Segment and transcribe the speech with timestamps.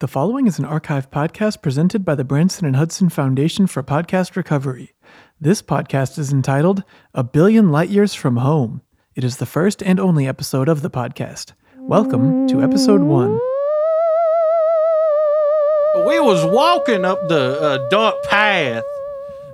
[0.00, 4.34] The following is an archive podcast presented by the Branson and Hudson Foundation for Podcast
[4.34, 4.94] Recovery.
[5.38, 8.80] This podcast is entitled A Billion Light Years from Home.
[9.14, 11.52] It is the first and only episode of the podcast.
[11.76, 13.32] Welcome to episode one.
[16.08, 18.84] we was walking up the uh, dark path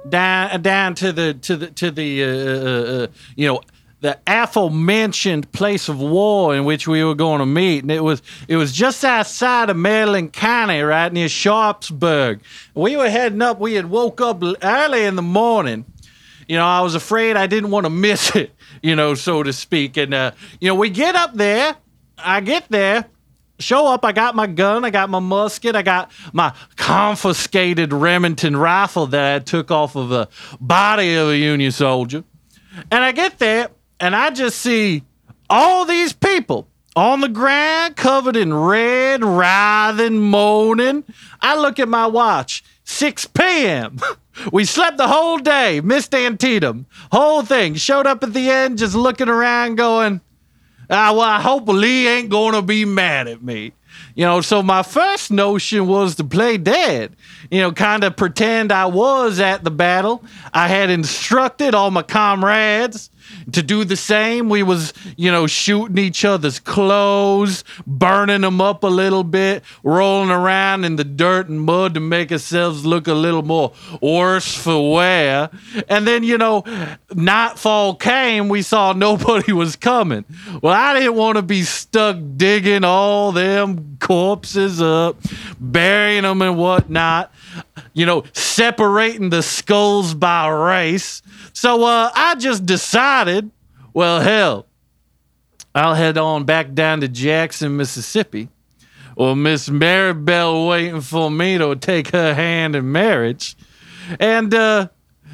[0.09, 3.61] down down to the to the to the uh, uh, uh, you know
[4.01, 8.23] the aforementioned place of war in which we were going to meet, and it was
[8.49, 12.41] it was just outside of Maryland County, right near Sharpsburg.
[12.75, 13.59] We were heading up.
[13.59, 15.85] We had woke up early in the morning.
[16.47, 18.53] You know, I was afraid I didn't want to miss it.
[18.83, 19.97] You know, so to speak.
[19.97, 21.77] And uh, you know, we get up there.
[22.19, 23.07] I get there
[23.59, 24.05] show up.
[24.05, 29.35] I got my gun, I got my musket, I got my confiscated Remington rifle that
[29.35, 30.29] I took off of the
[30.61, 32.25] body of a Union soldier.
[32.91, 35.03] And I get there and I just see
[35.49, 41.05] all these people on the ground covered in red, writhing, moaning.
[41.41, 43.99] I look at my watch, 6 p.m.
[44.53, 47.75] We slept the whole day, missed Antietam, whole thing.
[47.75, 50.21] Showed up at the end, just looking around, going,
[50.91, 53.73] Ah, well, I hope Lee ain't gonna be mad at me.
[54.15, 57.17] You know, so my first notion was to play dead.
[57.51, 60.23] You know, kind of pretend I was at the battle.
[60.53, 63.11] I had instructed all my comrades
[63.53, 64.49] to do the same.
[64.49, 70.31] We was, you know, shooting each other's clothes, burning them up a little bit, rolling
[70.31, 74.93] around in the dirt and mud to make ourselves look a little more worse for
[74.93, 75.51] wear.
[75.89, 76.65] And then, you know,
[77.15, 80.25] nightfall came, we saw nobody was coming.
[80.63, 85.17] Well, I didn't want to be stuck digging all them corpses up,
[85.59, 87.33] burying them and whatnot,
[87.93, 91.23] you know, separating the skulls by race.
[91.57, 93.51] So uh, I just decided,
[93.95, 94.67] well, hell,
[95.75, 98.51] I'll head on back down to Jackson, Mississippi.
[99.17, 103.57] Well, Miss Maribel waiting for me to take her hand in marriage.
[104.21, 104.89] And uh,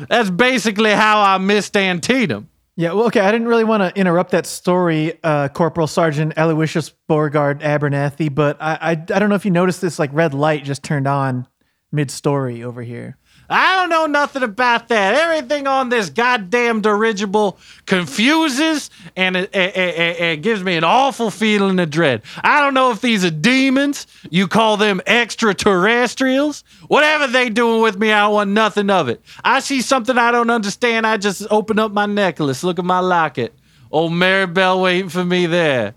[0.09, 2.48] that's basically how I missed Antietam.
[2.77, 3.19] Yeah, well, okay.
[3.19, 8.56] I didn't really want to interrupt that story, uh, Corporal Sergeant Aloysius Beauregard Abernathy, but
[8.62, 11.49] I, I, I don't know if you noticed this like red light just turned on
[11.91, 13.16] mid story over here.
[13.53, 15.15] I don't know nothing about that.
[15.15, 21.31] Everything on this goddamn dirigible confuses and it, it, it, it, gives me an awful
[21.31, 22.23] feeling of dread.
[22.43, 24.07] I don't know if these are demons.
[24.31, 26.65] You call them extraterrestrials.
[26.89, 29.23] Whatever they doing with me, I want nothing of it.
[29.45, 31.07] I see something I don't understand.
[31.07, 32.65] I just open up my necklace.
[32.65, 33.55] Look at my locket.
[33.91, 35.95] Old Maribel waiting for me there.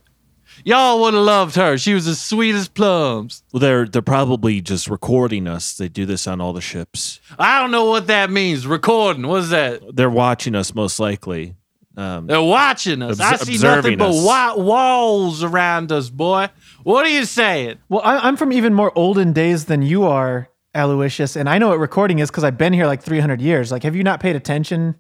[0.65, 1.77] Y'all would have loved her.
[1.77, 3.43] She was as sweet as plums.
[3.53, 5.75] Well, they're they're probably just recording us.
[5.75, 7.21] They do this on all the ships.
[7.37, 8.65] I don't know what that means.
[8.65, 9.27] Recording.
[9.27, 9.95] What's that?
[9.95, 11.55] They're watching us most likely.
[11.95, 13.19] Um, They're watching us.
[13.19, 16.49] I see nothing but white walls around us, boy.
[16.83, 17.77] What are you saying?
[17.87, 21.69] Well, I, am from even more olden days than you are, Aloysius, and I know
[21.69, 23.71] what recording is because I've been here like 300 years.
[23.71, 24.95] Like, have you not paid attention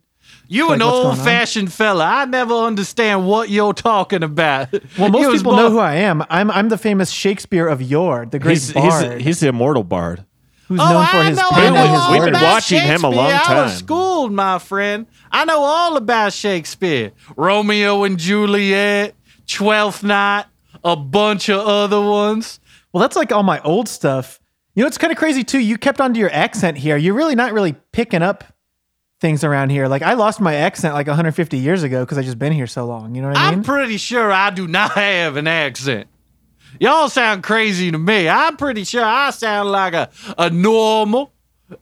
[0.47, 2.05] you like, an old fashioned fella.
[2.05, 4.71] I never understand what you're talking about.
[4.97, 6.23] Well, most people born- know who I am.
[6.29, 9.13] I'm I'm the famous Shakespeare of yore, the great he's, bard.
[9.15, 10.25] He's, he's the immortal bard.
[10.67, 13.09] Who's oh, known for I his know, pen and his We've been watching him a
[13.09, 13.57] long time.
[13.57, 15.05] I was schooled, my friend.
[15.31, 17.11] I know all about Shakespeare.
[17.35, 19.13] Romeo and Juliet,
[19.45, 20.45] Twelfth Night,
[20.83, 22.59] a bunch of other ones.
[22.91, 24.39] Well, that's like all my old stuff.
[24.73, 25.59] You know, it's kind of crazy too.
[25.59, 26.97] You kept onto your accent here.
[26.97, 28.43] You're really not really picking up
[29.25, 29.87] things around here.
[29.87, 32.85] Like I lost my accent like 150 years ago because I just been here so
[32.85, 33.15] long.
[33.15, 33.59] You know what I mean?
[33.59, 36.07] I'm pretty sure I do not have an accent.
[36.79, 38.29] Y'all sound crazy to me.
[38.29, 41.31] I'm pretty sure I sound like a, a normal,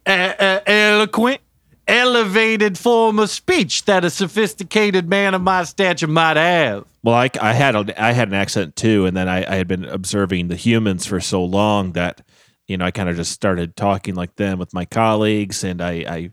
[0.05, 1.41] a, a eloquent,
[1.85, 6.85] elevated form of speech that a sophisticated man of my stature might have.
[7.03, 9.67] Well, I, I had a, I had an accent too, and then I, I had
[9.67, 12.21] been observing the humans for so long that
[12.67, 15.91] you know I kind of just started talking like them with my colleagues, and I,
[16.07, 16.29] I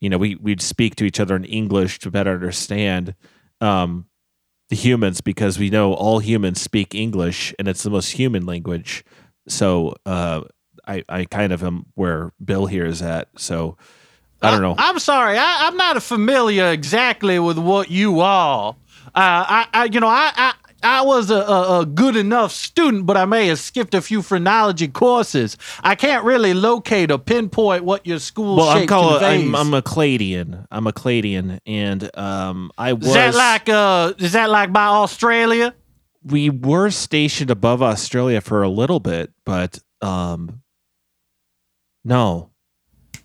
[0.00, 3.14] you know, we we'd speak to each other in English to better understand
[3.60, 4.06] um,
[4.68, 9.04] the humans because we know all humans speak English and it's the most human language.
[9.48, 10.42] So uh,
[10.86, 13.28] I I kind of am where Bill here is at.
[13.36, 13.76] So
[14.42, 14.74] I don't know.
[14.78, 18.74] I, am sorry, I, am not familiar exactly with what you are.
[19.08, 23.06] Uh, I, I, you know, I, I, I was a, a, a, good enough student,
[23.06, 25.56] but I may have skipped a few phrenology courses.
[25.82, 29.22] I can't really locate or pinpoint what your school well, I'm called.
[29.22, 30.66] I'm, I'm a Cladian.
[30.70, 33.08] I'm a Cladian, and um, I was.
[33.08, 34.14] Is that like uh?
[34.18, 35.74] Is that like by Australia?
[36.24, 40.62] We were stationed above Australia for a little bit, but um,
[42.04, 42.50] no.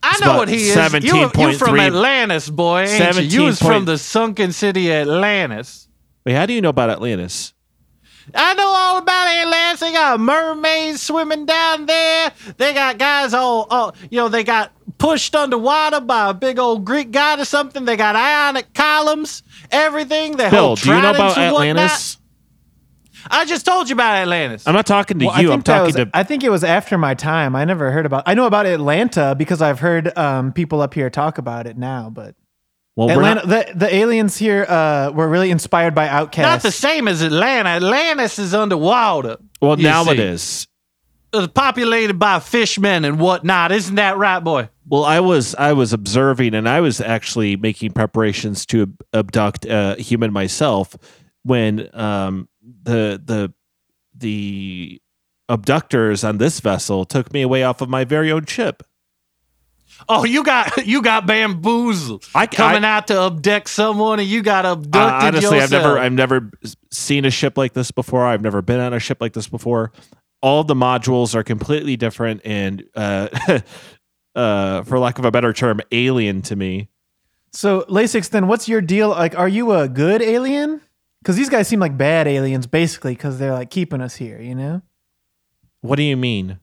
[0.04, 1.04] I know what he is.
[1.04, 3.22] You, you're from Atlantis, boy, ain't you?
[3.24, 5.85] You was from the sunken city Atlantis.
[6.26, 7.54] Wait, how do you know about Atlantis?
[8.34, 9.82] I know all about Atlantis.
[9.82, 12.32] They got mermaids swimming down there.
[12.58, 16.86] They got guys all, all you know, they got pushed underwater by a big old
[16.86, 17.86] Greek god or something.
[17.86, 20.38] They got ionic columns, everything.
[20.38, 21.70] They Bill, hold do you know about tridents and whatnot.
[21.70, 22.18] Atlantis?
[23.30, 24.68] I just told you about Atlantis.
[24.68, 25.52] I'm not talking to Well, you.
[25.52, 26.10] I'm talking was- to.
[26.14, 27.56] I think it was after my time.
[27.56, 28.24] I never heard about.
[28.26, 32.10] I know about Atlanta because I've heard um, people up here talk about it now.
[32.12, 32.36] But
[32.96, 36.42] well, Atlanta, not- the the aliens here uh, were really inspired by OutKast.
[36.42, 37.70] Not the same as Atlanta.
[37.70, 39.38] Atlantis is underwater.
[39.62, 40.24] well, now it see.
[40.24, 40.68] is.
[41.34, 43.74] It's populated by fishmen and whatnot.
[43.74, 44.70] Isn't that right, boy?
[44.88, 49.66] Well, I was I was observing, and I was actually making preparations to ab- abduct
[49.66, 50.96] a human myself
[51.44, 52.48] when um,
[52.84, 53.54] the the
[54.16, 55.02] the
[55.50, 58.84] abductors on this vessel took me away off of my very own ship.
[60.10, 62.26] Oh, you got you got bamboozled.
[62.36, 65.64] I- coming I- out to abduct someone, and you got Uh, abducted honestly, yourself.
[65.64, 66.52] I've never I've never
[66.92, 68.26] seen a ship like this before.
[68.26, 69.92] I've never been on a ship like this before.
[70.42, 73.30] All the modules are completely different and, uh,
[74.36, 76.90] uh, for lack of a better term, alien to me.
[77.52, 79.10] so Lasix, then what's your deal?
[79.10, 80.82] Like, are you a good alien?
[81.22, 84.40] Because these guys seem like bad aliens, basically, because they're like keeping us here.
[84.40, 84.82] You know.
[85.82, 86.60] What do you mean?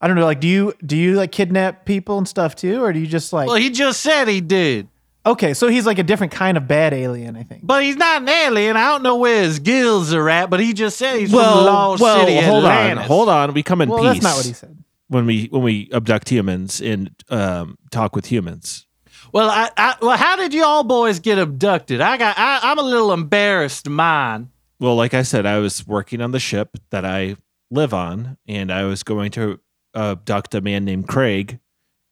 [0.00, 0.24] I don't know.
[0.24, 3.32] Like, do you do you like kidnap people and stuff too, or do you just
[3.32, 3.46] like?
[3.48, 4.88] well, he just said he did,
[5.26, 7.66] okay, so he's like a different kind of bad alien, I think.
[7.66, 8.76] but he's not an alien.
[8.76, 11.44] I don't know where his gills are at, but he just said he's from the
[11.44, 13.02] Lost well, City, hold Atlantis.
[13.02, 13.52] on, hold on.
[13.52, 14.82] We come in Well, peace that's not what he said.
[15.08, 18.86] when we when we abduct humans and um, talk with humans.
[19.32, 22.00] Well, I, I, well, how did you all boys get abducted?
[22.00, 23.88] I got, I, I'm a little embarrassed.
[23.88, 24.50] Mine.
[24.80, 27.36] Well, like I said, I was working on the ship that I
[27.70, 29.60] live on, and I was going to
[29.94, 31.58] abduct a man named Craig,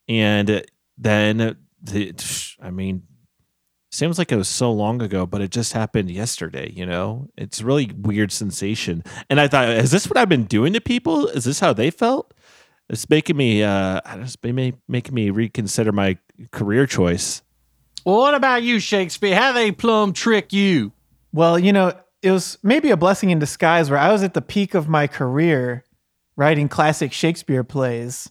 [0.09, 0.65] and
[0.97, 3.03] then the, I mean,
[3.91, 6.73] seems like it was so long ago, but it just happened yesterday.
[6.75, 10.45] You know, it's a really weird sensation, and I thought, is this what I've been
[10.45, 11.29] doing to people?
[11.29, 12.35] Is this how they felt?
[12.89, 16.19] It's making me, uh, it's making making me reconsider my
[16.53, 17.43] career choice.
[18.05, 19.35] Well, what about you, Shakespeare?
[19.35, 20.93] How they plum trick you?
[21.33, 21.93] Well, you know,
[22.23, 25.07] it was maybe a blessing in disguise where I was at the peak of my
[25.07, 25.85] career
[26.38, 28.31] writing classic Shakespeare plays.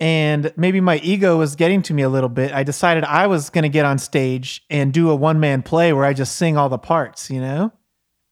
[0.00, 2.52] And maybe my ego was getting to me a little bit.
[2.52, 5.92] I decided I was going to get on stage and do a one man play
[5.92, 7.72] where I just sing all the parts, you know?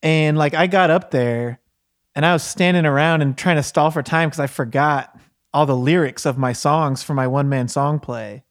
[0.03, 1.61] And like I got up there
[2.15, 5.19] and I was standing around and trying to stall for time because I forgot
[5.53, 8.45] all the lyrics of my songs for my one man song play.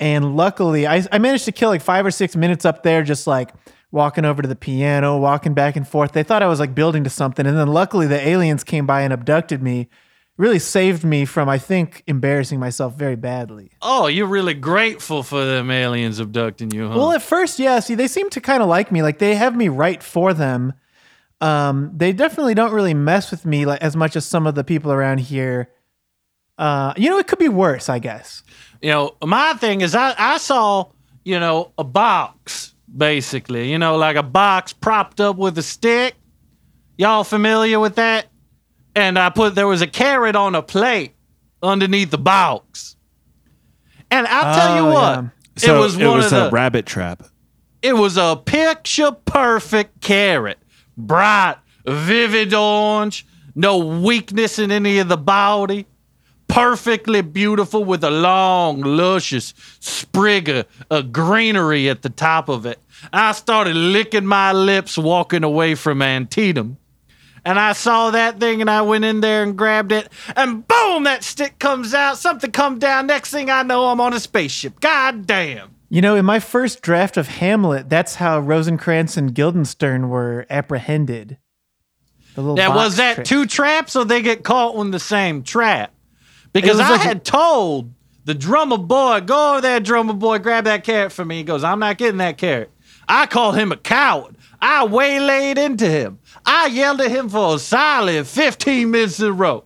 [0.00, 3.26] And luckily, I, I managed to kill like five or six minutes up there, just
[3.26, 3.50] like
[3.90, 6.12] walking over to the piano, walking back and forth.
[6.12, 7.46] They thought I was like building to something.
[7.46, 9.88] And then luckily, the aliens came by and abducted me,
[10.36, 13.70] really saved me from, I think, embarrassing myself very badly.
[13.80, 16.96] Oh, you're really grateful for them aliens abducting you, huh?
[16.98, 17.80] Well, at first, yeah.
[17.80, 19.02] See, they seem to kind of like me.
[19.02, 20.74] Like they have me write for them.
[21.40, 24.64] Um, they definitely don't really mess with me like as much as some of the
[24.64, 25.70] people around here.
[26.58, 28.42] Uh, you know, it could be worse, I guess.
[28.80, 30.86] you know, my thing is I, I saw,
[31.24, 36.14] you know, a box, basically, you know, like a box propped up with a stick.
[36.98, 38.26] Y'all familiar with that?
[38.94, 41.14] And I put, there was a carrot on a plate
[41.62, 42.96] underneath the box.
[44.10, 45.28] And I'll tell you Oh, what, yeah.
[45.56, 47.22] So it was one of a the, rabbit trap.
[47.82, 50.58] it was a picture perfect carrot.
[50.96, 51.56] Bright,
[51.86, 55.86] vivid orange, no weakness in any of the body.
[56.48, 62.78] Perfectly beautiful with a long, luscious sprig of, of greenery at the top of it.
[63.12, 66.78] I started licking my lips walking away from Antietam.
[67.44, 70.08] And I saw that thing and I went in there and grabbed it.
[70.34, 72.18] And boom, that stick comes out.
[72.18, 73.06] Something comes down.
[73.06, 74.80] Next thing I know, I'm on a spaceship.
[74.80, 75.70] God damn.
[75.88, 81.38] You know, in my first draft of Hamlet, that's how Rosencrantz and Guildenstern were apprehended.
[82.34, 83.26] The little Now, was that trick.
[83.28, 85.92] two traps or they get caught in the same trap?
[86.52, 87.92] Because I like- had told
[88.24, 91.36] the drummer boy, go over there, drummer boy, grab that carrot for me.
[91.36, 92.72] He goes, I'm not getting that carrot.
[93.08, 94.36] I called him a coward.
[94.60, 96.18] I waylaid into him.
[96.44, 99.64] I yelled at him for a solid 15 minutes in a row.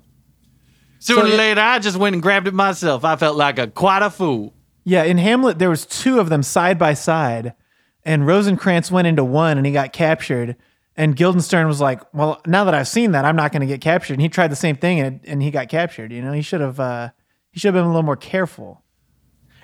[0.99, 3.05] Sooner So or later, I just went and grabbed it myself.
[3.05, 4.55] I felt like a quite a fool.
[4.85, 7.55] Yeah, in Hamlet, there was two of them side by side,
[8.05, 10.57] and Rosencrantz went into one and he got captured.
[10.97, 13.81] And Guildenstern was like, "Well, now that I've seen that, I'm not going to get
[13.81, 16.13] captured." And he tried the same thing, and, and he got captured.
[16.13, 17.11] You know, he should have uh,
[17.53, 18.83] he should have been a little more careful.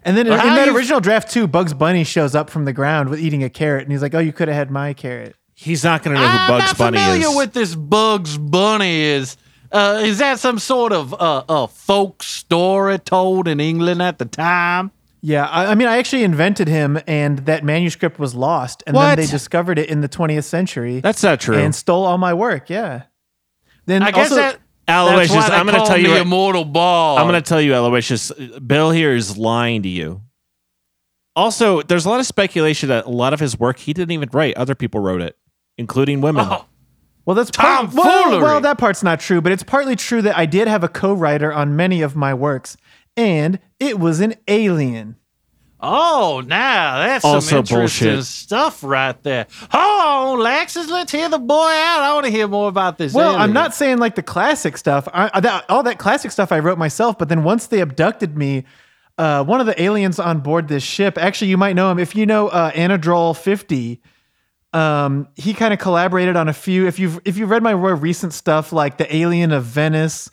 [0.07, 3.09] And then in, in that original draft too, Bugs Bunny shows up from the ground
[3.11, 5.83] with eating a carrot, and he's like, "Oh, you could have had my carrot." He's
[5.83, 7.37] not going to know who I'm Bugs not Bunny familiar is.
[7.37, 9.37] with this Bugs Bunny is.
[9.73, 14.25] Uh, is that some sort of uh, a folk story told in England at the
[14.27, 14.93] time?
[15.23, 19.17] Yeah, I, I mean, I actually invented him, and that manuscript was lost, and What?
[19.17, 21.57] then they discovered it in the 20th century That's not true.
[21.57, 22.71] and stole all my work.
[22.71, 23.03] Yeah.
[23.87, 24.59] Then I guess also, that.
[24.89, 26.05] Aloysius, that's why they I'm going to call tell you.
[26.09, 27.19] me right- immortal ball.
[27.19, 28.31] I'm going to tell you, Aloysius.
[28.67, 30.23] Bill here is lying to you.
[31.35, 34.29] Also, there's a lot of speculation that a lot of his work he didn't even
[34.33, 34.57] write.
[34.57, 35.37] Other people wrote it,
[35.77, 36.47] including women.
[36.49, 36.65] Oh,
[37.27, 38.43] well, that's part, well, Tomfoolery.
[38.43, 41.53] well, that part's not true, but it's partly true that I did have a co-writer
[41.53, 42.77] on many of my works,
[43.17, 45.17] and it was an alien.
[45.87, 48.25] Oh, now that's Also some interesting bullshit.
[48.25, 49.47] stuff right there.
[49.71, 50.89] Hold on, Lexus.
[50.89, 52.01] Let's hear the boy out.
[52.03, 53.13] I want to hear more about this.
[53.15, 55.09] Well, I'm not saying like the classic stuff.
[55.13, 58.37] I, I- that, all that classic stuff I wrote myself, but then once they abducted
[58.37, 58.65] me,
[59.19, 62.15] uh, one of the aliens on board this ship, actually, you might know him if
[62.15, 64.01] you know uh, Anadrol 50.
[64.73, 66.87] Um, he kind of collaborated on a few.
[66.87, 70.29] If you've if you've read my more recent stuff, like the Alien of Venice,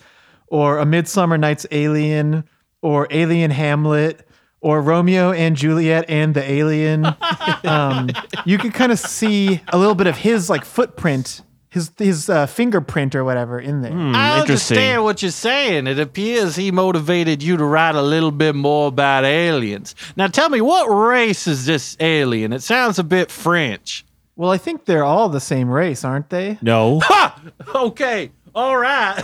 [0.48, 2.43] or A Midsummer Night's Alien,
[2.81, 4.27] or Alien Hamlet,
[4.63, 7.05] or Romeo and Juliet and the Alien,
[7.65, 8.10] um,
[8.46, 12.46] you can kind of see a little bit of his like footprint, his his uh,
[12.46, 13.91] fingerprint or whatever in there.
[13.91, 15.86] Hmm, I understand what you're saying.
[15.86, 19.96] It appears he motivated you to write a little bit more about aliens.
[20.15, 22.53] Now, tell me, what race is this alien?
[22.53, 24.05] It sounds a bit French.
[24.36, 26.58] Well, I think they're all the same race, aren't they?
[26.62, 27.01] No.
[27.01, 27.39] Ha!
[27.75, 29.22] Okay, all right.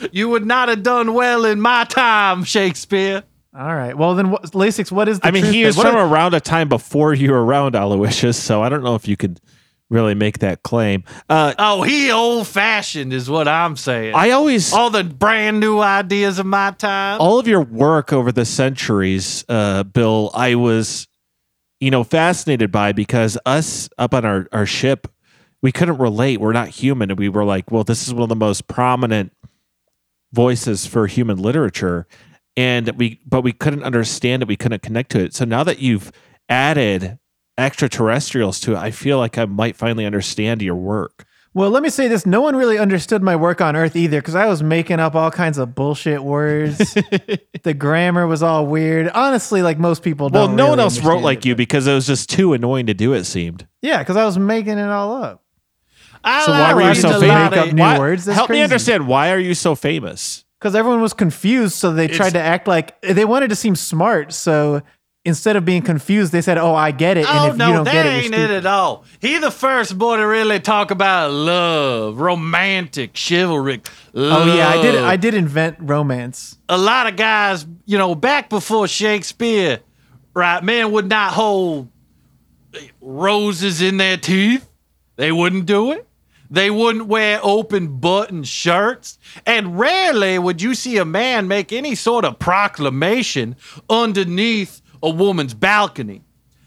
[0.12, 3.22] you would not have done well in my time, Shakespeare.
[3.56, 3.96] All right.
[3.96, 5.68] Well, then, what, Lasix, what is the I mean, truth he then?
[5.68, 8.40] was from are- around a time before you were around, Aloysius.
[8.40, 9.40] So I don't know if you could
[9.88, 11.02] really make that claim.
[11.28, 14.14] Uh, Oh, he old fashioned, is what I'm saying.
[14.14, 17.20] I always All the brand new ideas of my time.
[17.20, 21.08] all of your work over the centuries, uh, Bill, I was,
[21.80, 25.08] you know, fascinated by because us up on our, our ship,
[25.60, 26.40] we couldn't relate.
[26.40, 27.10] We're not human.
[27.10, 29.32] And we were like, well, this is one of the most prominent
[30.32, 32.06] voices for human literature.
[32.56, 34.48] And we, but we couldn't understand it.
[34.48, 35.34] We couldn't connect to it.
[35.34, 36.10] So now that you've
[36.48, 37.18] added
[37.56, 41.24] extraterrestrials to it, I feel like I might finally understand your work.
[41.52, 44.36] Well, let me say this: no one really understood my work on Earth either, because
[44.36, 46.78] I was making up all kinds of bullshit words.
[47.64, 49.08] the grammar was all weird.
[49.08, 50.56] Honestly, like most people Well, don't.
[50.56, 52.94] no one else wrote understand like it, you because it was just too annoying to
[52.94, 53.14] do.
[53.14, 53.66] It seemed.
[53.82, 55.42] Yeah, because I was making it all up.
[56.22, 57.28] I So why were you so a famous?
[57.28, 58.24] lot Make up of- new Why- words?
[58.26, 59.08] That's Help me understand.
[59.08, 60.44] Why are you so famous?
[60.60, 64.30] Because everyone was confused, so they tried to act like they wanted to seem smart.
[64.34, 64.82] So
[65.24, 67.72] instead of being confused, they said, "Oh, I get it." Oh and if no, you
[67.76, 69.04] don't that get it, ain't it at all.
[69.20, 74.48] He the first boy to really talk about love, romantic, chivalric love.
[74.48, 74.94] Oh yeah, I did.
[74.96, 76.58] I did invent romance.
[76.68, 79.80] a lot of guys, you know, back before Shakespeare,
[80.34, 80.62] right?
[80.62, 81.88] Men would not hold
[83.00, 84.68] roses in their teeth.
[85.16, 86.06] They wouldn't do it.
[86.50, 89.18] They wouldn't wear open button shirts.
[89.46, 93.56] And rarely would you see a man make any sort of proclamation
[93.88, 96.22] underneath a woman's balcony.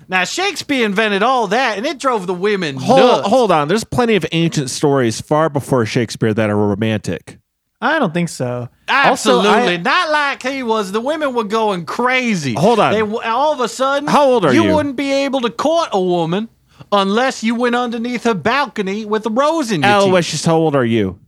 [0.07, 3.27] Now, Shakespeare invented all that, and it drove the women Hold, nuts.
[3.27, 3.67] hold on.
[3.67, 7.39] There's plenty of ancient stories far before Shakespeare that are romantic.
[7.81, 8.69] I don't think so.
[8.87, 10.91] Also, Absolutely, I- not like he was.
[10.91, 12.53] The women were going crazy.
[12.53, 12.93] Hold on.
[12.93, 14.07] They all of a sudden.
[14.07, 14.63] How old are you?
[14.63, 16.47] You wouldn't be able to court a woman
[16.93, 20.07] unless you went underneath her balcony with a rose in your teeth.
[20.09, 21.19] Aloysius, how old are you?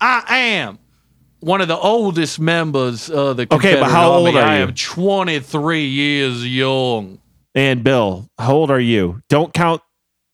[0.00, 0.78] I am
[1.40, 4.38] one of the oldest members of the Okay, but Confederate how old Army.
[4.40, 4.62] are I you?
[4.64, 7.18] am 23 years young.
[7.54, 9.20] And Bill, how old are you?
[9.28, 9.80] Don't count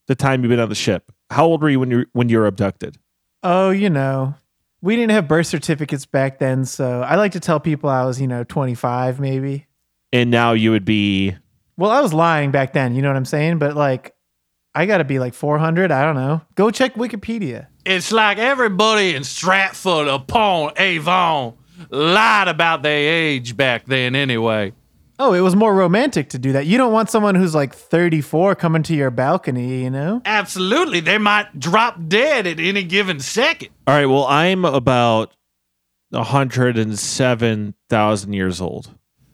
[0.06, 1.12] the time you've been on the ship.
[1.30, 2.96] How old were you when you when you were abducted?
[3.42, 4.34] Oh, you know,
[4.80, 8.20] we didn't have birth certificates back then, so I like to tell people I was,
[8.20, 9.66] you know, 25 maybe.
[10.12, 11.36] And now you would be
[11.76, 13.58] Well, I was lying back then, you know what I'm saying?
[13.58, 14.14] But like,
[14.74, 15.90] I got to be like 400.
[15.90, 16.42] I don't know.
[16.54, 17.66] Go check Wikipedia.
[17.84, 21.54] It's like everybody in Stratford upon Avon
[21.90, 24.72] lied about their age back then, anyway.
[25.20, 26.66] Oh, it was more romantic to do that.
[26.66, 30.22] You don't want someone who's like 34 coming to your balcony, you know?
[30.24, 31.00] Absolutely.
[31.00, 33.70] They might drop dead at any given second.
[33.88, 34.06] all right.
[34.06, 35.32] Well, I'm about
[36.14, 38.90] hundred and seven thousand years old.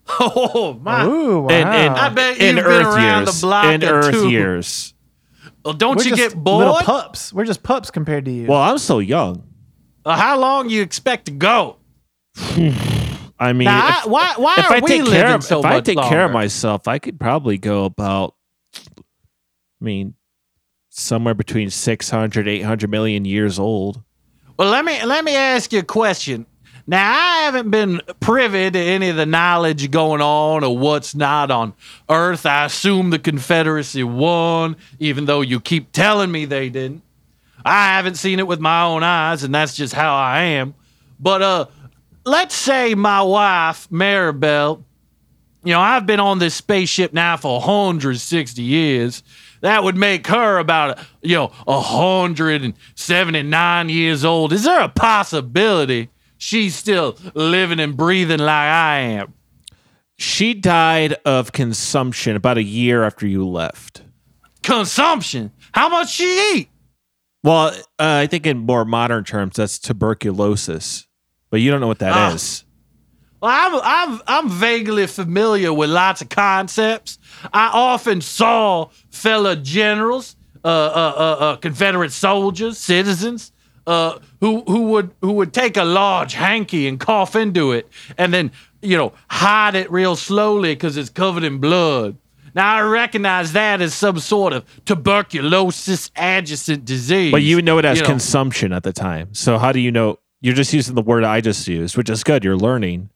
[0.21, 1.05] Oh, my.
[1.07, 1.49] Ooh, wow.
[1.49, 4.29] And, and, I bet in you've been Earth around years, the block in Earth two.
[4.31, 4.94] years.
[5.65, 6.85] Well, don't We're you just get little bored?
[6.85, 7.33] pups.
[7.33, 8.47] We're just pups compared to you.
[8.47, 9.45] Well, I'm so young.
[10.05, 11.77] Uh, how long you expect to go?
[13.39, 15.45] I mean, Now, if, I- why why if are I we take living care of
[15.45, 18.35] so if I much take care of myself, I could probably go about.
[18.77, 20.15] I mean,
[20.91, 24.03] somewhere between 600, 800 million years old.
[24.59, 26.47] Well, let me let me ask you a question.
[26.87, 31.51] Now, I haven't been privy to any of the knowledge going on or what's not
[31.51, 31.73] on
[32.11, 32.45] Earth.
[32.45, 37.01] I assume the Confederacy won, even though you keep telling me they didn't.
[37.65, 40.75] I haven't seen it with my own eyes, and that's just how I am.
[41.19, 41.67] But uh,
[42.27, 44.85] let's say my wife, Maribel,
[45.65, 49.23] You know, I've been on this spaceship now for 160 years.
[49.63, 54.53] That would make her about, you know, 179 years old.
[54.53, 56.11] Is there a possibility
[56.45, 59.35] she's still living and breathing like I am?
[60.17, 64.03] She died of consumption about a year after you left.
[64.63, 65.51] Consumption?
[65.73, 66.69] How much she eat?
[67.43, 71.07] Well, uh, I think in more modern terms, that's tuberculosis,
[71.51, 72.65] but you don't know what that is.
[72.65, 72.71] Ah.
[73.43, 77.19] Well, I'm, I'm, I'm vaguely familiar with lots of concepts.
[77.53, 83.53] I often saw fellow generals, uh, uh, uh, uh, Confederate soldiers, citizens,
[83.87, 87.89] uh, who, who, would, who would take a large hanky and cough into it
[88.19, 88.51] and then,
[88.83, 92.17] you know, hide it real slowly because it's covered in blood.
[92.55, 97.33] Now, I recognize that as some sort of tuberculosis adjacent disease.
[97.33, 98.07] But you know it as know.
[98.07, 99.35] consumption at the time.
[99.35, 100.19] So how do you know?
[100.41, 102.45] You're just using the word I just used, which is good.
[102.45, 103.09] You're learning.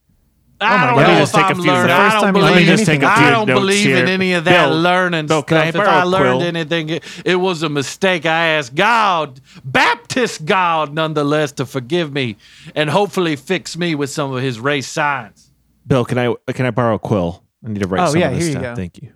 [0.61, 1.07] I my don't God.
[1.07, 1.91] know if just take a I'm learning.
[1.93, 4.67] I don't believe, learned just take a I few don't believe in any of that
[4.69, 5.47] Bill, learning Bill, stuff.
[5.47, 6.43] can I if borrow learned quill?
[6.43, 8.27] anything, it, it was a mistake.
[8.27, 12.37] I asked God, Baptist God, nonetheless, to forgive me
[12.75, 15.51] and hopefully fix me with some of His race signs.
[15.87, 17.45] Bill, can I can I borrow a quill?
[17.65, 18.75] I need to write Oh, some yeah, of this here you go.
[18.75, 19.13] Thank you.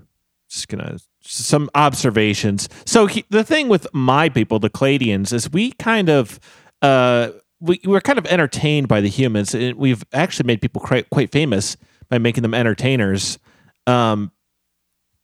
[0.49, 2.69] Just gonna some observations.
[2.85, 6.39] So he, the thing with my people, the Cladians, is we kind of
[6.83, 7.31] uh
[7.63, 9.55] we we're kind of entertained by the humans.
[9.55, 11.77] And we've actually made people quite quite famous
[12.11, 13.39] by making them entertainers.
[13.87, 14.33] Um,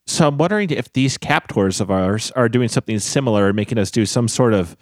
[0.07, 4.07] so I'm wondering if these captors of ours are doing something similar, making us do
[4.07, 4.77] some sort of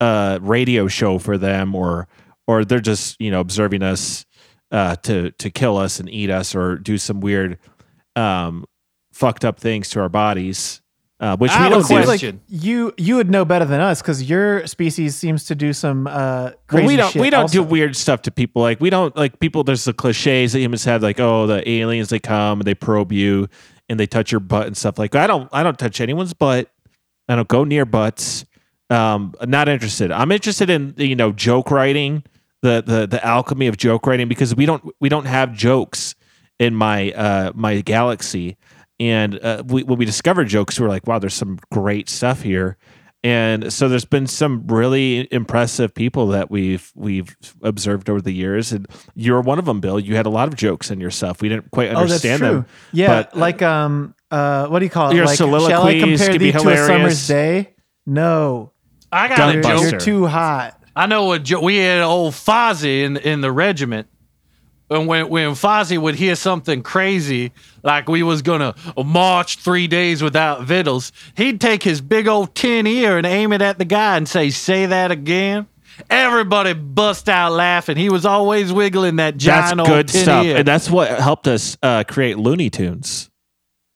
[0.00, 2.08] uh, radio show for them, or
[2.48, 4.26] or they're just you know observing us
[4.72, 7.58] uh, to to kill us and eat us, or do some weird
[8.16, 8.64] um,
[9.12, 10.81] fucked up things to our bodies,
[11.22, 12.04] uh, which I we have don't do.
[12.04, 12.34] Question.
[12.36, 16.06] like you you would know better than us because your species seems to do some
[16.08, 17.52] uh, crazy Well, we don't shit we don't also.
[17.54, 18.60] do weird stuff to people.
[18.60, 19.62] Like we don't like people.
[19.64, 23.12] There's the cliches that humans have, like oh the aliens they come and they probe
[23.12, 23.48] you
[23.88, 25.14] and they touch your butt and stuff like.
[25.14, 26.68] I don't I don't touch anyone's butt.
[27.28, 28.44] I don't go near butts.
[28.90, 30.10] Um, not interested.
[30.12, 32.24] I'm interested in you know joke writing,
[32.62, 36.14] the the the alchemy of joke writing because we don't we don't have jokes
[36.58, 38.56] in my uh my galaxy.
[39.00, 42.42] And uh, we, when we discovered jokes, we were like, wow, there's some great stuff
[42.42, 42.76] here.
[43.24, 48.72] And so there's been some really impressive people that we've we've observed over the years,
[48.72, 50.00] and you're one of them, Bill.
[50.00, 51.40] You had a lot of jokes in your stuff.
[51.40, 52.48] We didn't quite Oh, that's understand true.
[52.48, 52.66] them.
[52.92, 55.14] Yeah, but, like um uh what do you call it?
[55.14, 57.74] Your like shall I soliloquies compare could thee be to a summer's day?
[58.06, 58.72] No.
[59.12, 59.90] I got Gun a You're, joke.
[59.92, 60.82] You're too hot.
[60.96, 64.08] I know a jo- we had old Fozzie in in the regiment.
[64.92, 67.52] And when when Fozzie would hear something crazy,
[67.82, 68.74] like we was gonna
[69.04, 73.62] march three days without victuals, he'd take his big old tin ear and aim it
[73.62, 75.66] at the guy and say, "Say that again."
[76.08, 77.96] Everybody bust out laughing.
[77.96, 80.56] He was always wiggling that that's giant old good tin stuff, ear.
[80.56, 83.28] and that's what helped us uh, create Looney Tunes.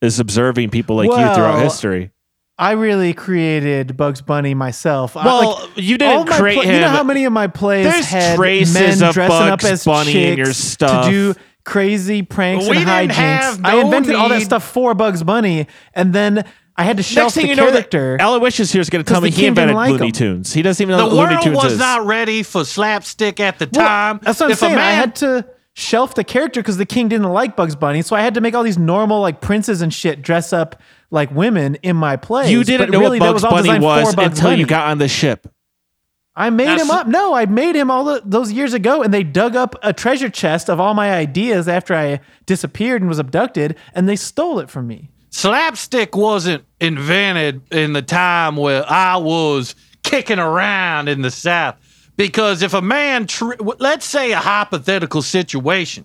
[0.02, 2.10] Is observing people like you throughout history.
[2.58, 5.16] I really created Bugs Bunny myself.
[5.16, 6.74] I- Well, like, you didn't create pla- him.
[6.76, 9.64] You know how many of my plays There's had traces men of dressing up Bugs
[9.64, 11.04] as Bunny chicks in your stuff.
[11.04, 13.12] to do crazy pranks We and hijinks.
[13.12, 16.44] have I no invented all that stuff for Bugs Bunny, and then
[16.78, 18.16] I had to Next shelf thing the you know, character.
[18.18, 20.12] that Aloysius here is going to tell 'Cause me he invented like Looney him.
[20.12, 20.52] Tunes.
[20.54, 23.68] He doesn't even know the what Looney world was not ready for slapstick at the
[23.72, 24.20] Well, time.
[24.22, 24.74] that's what I'm if saying.
[24.76, 28.14] Man, I had to shelf the character because the king didn't like Bugs Bunny, so
[28.16, 31.76] I had to make all these normal like princes and shit dress up like women
[31.82, 32.50] in my plays.
[32.50, 34.50] you didn't know really, what that Bugs was all Bunny designed was for Bugs until
[34.50, 34.60] Bunny.
[34.60, 35.46] you got on the ship.
[36.38, 37.06] I made That's- him up.
[37.06, 40.28] No, I made him all the, those years ago, and they dug up a treasure
[40.28, 44.68] chest of all my ideas after I disappeared and was abducted, and they stole it
[44.68, 45.10] from me.
[45.30, 51.76] slapstick wasn't invented in the time where I was kicking around in the South.
[52.18, 56.04] Because if a man, tr- let's say a hypothetical situation,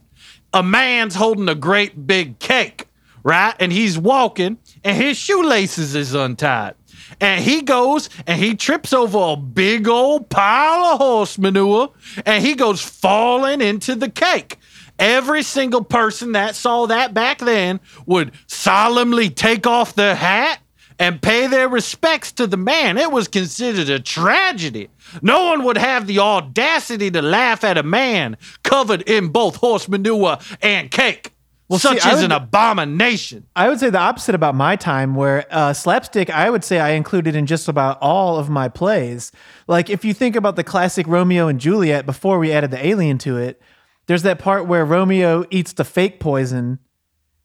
[0.53, 2.87] a man's holding a great big cake,
[3.23, 3.53] right?
[3.59, 6.75] And he's walking and his shoelaces is untied.
[7.19, 11.91] And he goes and he trips over a big old pile of horse manure
[12.25, 14.57] and he goes falling into the cake.
[14.97, 20.59] Every single person that saw that back then would solemnly take off their hat
[20.99, 22.97] and pay their respects to the man.
[22.99, 24.89] It was considered a tragedy.
[25.23, 29.89] No one would have the audacity to laugh at a man covered in both horse
[29.89, 31.33] manure and cake.
[31.71, 33.45] Well, Such I is would- an abomination.
[33.55, 36.89] I would say the opposite about my time, where uh, slapstick, I would say I
[36.91, 39.31] included in just about all of my plays.
[39.67, 43.17] Like, if you think about the classic Romeo and Juliet before we added the alien
[43.19, 43.61] to it,
[44.07, 46.79] there's that part where Romeo eats the fake poison,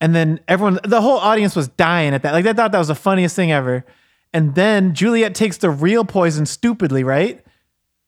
[0.01, 2.33] and then everyone, the whole audience was dying at that.
[2.33, 3.85] Like, they thought that was the funniest thing ever.
[4.33, 7.46] And then Juliet takes the real poison stupidly, right?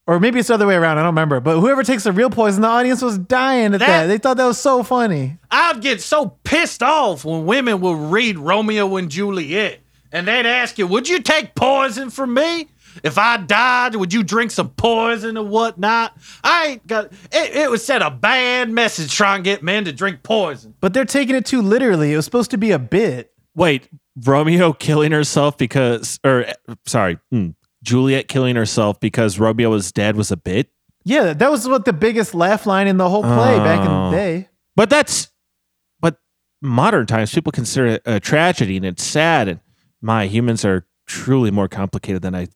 [0.08, 0.96] Or maybe it's the other way around.
[0.96, 1.38] I don't remember.
[1.38, 3.86] But whoever takes the real poison, the audience was dying at that.
[3.86, 5.36] That- They thought that was so funny.
[5.50, 10.78] I'd get so pissed off when women would read Romeo and Juliet and they'd ask
[10.78, 12.68] you, Would you take poison for me?
[13.04, 16.16] If I died, would you drink some poison or whatnot?
[16.42, 19.92] I ain't got it, it would send a bad message trying to get men to
[19.92, 20.74] drink poison.
[20.80, 22.12] But they're taking it too literally.
[22.12, 23.30] It was supposed to be a bit.
[23.54, 23.88] Wait,
[24.24, 26.46] Romeo killing herself because, or
[26.86, 27.50] sorry, hmm,
[27.88, 30.70] Juliet killing herself because Romeo was dead was a bit.
[31.04, 34.10] Yeah, that was what the biggest laugh line in the whole play back in Oh.
[34.10, 34.48] the day.
[34.76, 35.28] But that's,
[36.00, 36.18] but
[36.60, 39.48] modern times people consider it a tragedy and it's sad.
[39.48, 39.60] And
[40.02, 42.48] my humans are truly more complicated than I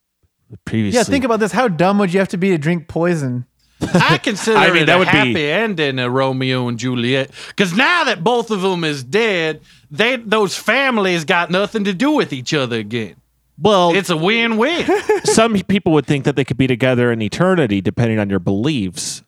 [0.66, 0.98] previously.
[0.98, 1.52] Yeah, think about this.
[1.52, 3.46] How dumb would you have to be to drink poison?
[3.94, 7.30] I consider I mean, it that a would be- happy ending of Romeo and Juliet
[7.48, 12.10] because now that both of them is dead, they those families got nothing to do
[12.12, 13.16] with each other again.
[13.62, 14.86] Well, It's a win-win.
[15.24, 19.22] some people would think that they could be together in eternity depending on your beliefs.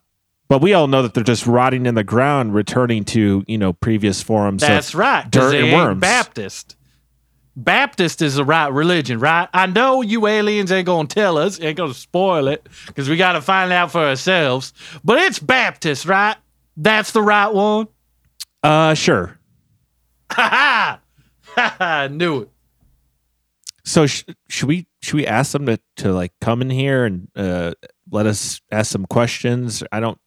[0.49, 3.73] But we all know that they're just rotting in the ground, returning to you know
[3.73, 4.61] previous forms.
[4.61, 5.31] That's of right.
[5.31, 6.01] dirt and worms.
[6.01, 6.77] Baptist.
[7.57, 9.49] Baptist is the right religion, right?
[9.55, 13.41] I know you aliens ain't gonna tell us, ain't gonna spoil it, because we gotta
[13.41, 14.73] find out for ourselves.
[15.05, 16.37] But it's Baptist, right?
[16.77, 17.87] That's the right one.
[18.63, 19.39] Uh, sure.
[20.33, 21.01] Ha ha!
[21.55, 22.01] Ha ha!
[22.03, 22.49] I knew it.
[23.85, 27.29] So sh- should we should we ask them to to like come in here and
[27.37, 27.75] uh,
[28.11, 29.83] let us ask some questions?
[29.93, 30.19] I don't.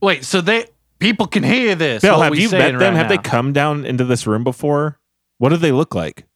[0.00, 0.66] Wait, so they
[0.98, 2.02] people can hear this.
[2.02, 2.92] Bill, what have we you saying met them?
[2.94, 3.22] right have they now.
[3.22, 4.98] come down into this room before?
[5.38, 6.26] What do they look like?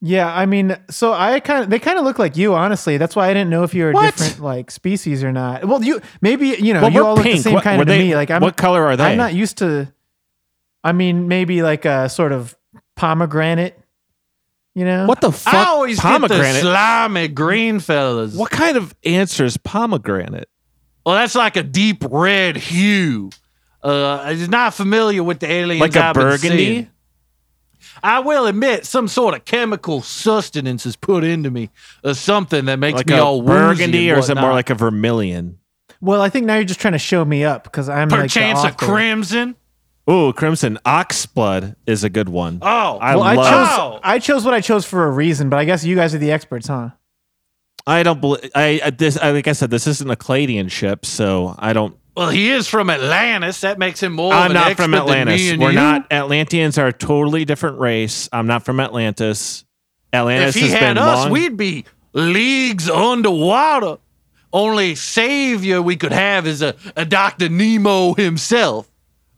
[0.00, 2.98] Yeah, I mean, so I kind of they kind of look like you, honestly.
[2.98, 4.14] That's why I didn't know if you were a What?
[4.14, 5.64] different like species or not.
[5.64, 7.42] Well, you maybe you know Well, you we're all look the pink.
[7.44, 8.14] same What- kind were of to they- me.
[8.14, 9.04] Like I'm what color are they?
[9.04, 9.90] I'm not used to.
[10.82, 12.54] I mean, maybe like a sort of
[12.94, 13.78] pomegranate.
[14.74, 15.54] You know What the fuck?
[15.54, 16.62] I always get the pomegranate.
[16.62, 18.34] slimy green fellas.
[18.34, 20.48] what kind of answer is pomegranate?
[21.06, 23.30] Well, that's like a deep red hue.
[23.82, 25.80] Uh, I'm not familiar with the aliens.
[25.80, 26.56] Like a I've burgundy?
[26.66, 26.90] seeing.
[28.02, 31.70] I will admit, some sort of chemical sustenance is put into me,
[32.02, 34.52] or something that makes Like me a all woozy burgundy, and or is it more
[34.52, 35.58] like a vermilion?
[36.00, 38.24] Well, I think now you're just trying to show me up because I'm like the
[38.24, 38.86] perchance a author.
[38.86, 39.56] crimson?
[40.10, 42.58] Ooh, crimson ox blood is a good one.
[42.60, 43.46] Oh, I Well, I love.
[43.68, 44.00] chose Oh.
[44.02, 46.30] I chose what I chose for a reason, but I guess you guys are the
[46.30, 46.90] experts, huh?
[47.86, 48.50] I don't believe.
[48.54, 49.18] I, I this.
[49.18, 51.96] I, like I said, this isn't a Cladian ship, so I don't.
[52.16, 53.60] well, he is from Atlantis.
[53.62, 54.32] That makes him more.
[54.32, 55.50] I'm an not expert from Atlantis.
[55.50, 55.76] and We're you.
[55.76, 56.10] not.
[56.10, 58.28] Atlanteans are a totally different race.
[58.32, 59.64] I'm not from Atlantis.
[60.14, 61.30] Atlantis If he has had been us, long.
[61.32, 63.98] we'd be leagues underwater.
[64.52, 67.48] Only savior we could have is a, a Dr.
[67.48, 68.88] Nemo himself,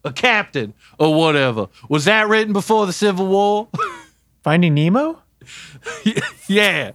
[0.07, 1.69] a captain or whatever.
[1.89, 3.69] Was that written before the Civil War?
[4.43, 5.21] Finding Nemo?
[6.49, 6.93] yeah.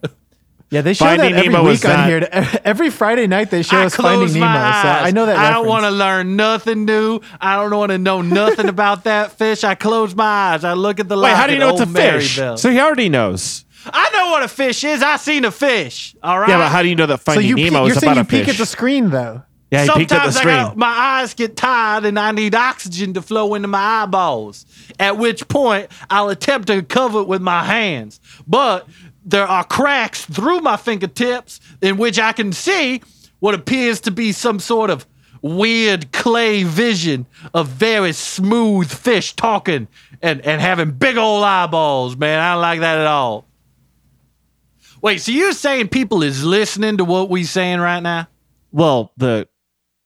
[0.70, 2.60] Yeah, they show Finding that every Nemo week on not- here.
[2.64, 4.46] Every Friday night they show I us Finding Nemo.
[4.46, 4.88] my So.
[4.88, 5.36] I know that.
[5.36, 7.20] I don't want to learn nothing new.
[7.42, 9.66] I don't want to know nothing about that fish.
[9.66, 10.64] I close my eyes.
[10.64, 11.32] I look at the light.
[11.32, 12.40] Wait, how do you know it's a old fish?
[12.40, 12.58] Maribel.
[12.58, 13.66] So he already knows.
[13.86, 15.04] I know what a fish is.
[15.04, 16.16] I seen a fish.
[16.24, 16.48] All right.
[16.48, 18.24] Yeah, but how do you know that So Finding you peek, Nemo you're saying you
[18.24, 19.44] peek at the screen though.
[19.72, 22.54] Yeah, he peeked at the Sometimes I got, my eyes get tired and I need
[22.54, 24.66] oxygen to flow into my eyeballs.
[25.00, 28.20] At which point, I'll attempt to cover it with my hands.
[28.46, 28.88] But
[29.24, 33.02] there are cracks through my fingertips in which I can see
[33.40, 35.08] what appears to be some sort of
[35.42, 39.88] weird clay vision of very smooth fish talking
[40.22, 42.40] and, and having big old eyeballs, man.
[42.40, 43.48] I don't like that at all.
[45.02, 48.28] Wait, so you're saying people is listening to what we saying right now?
[48.72, 49.48] well, the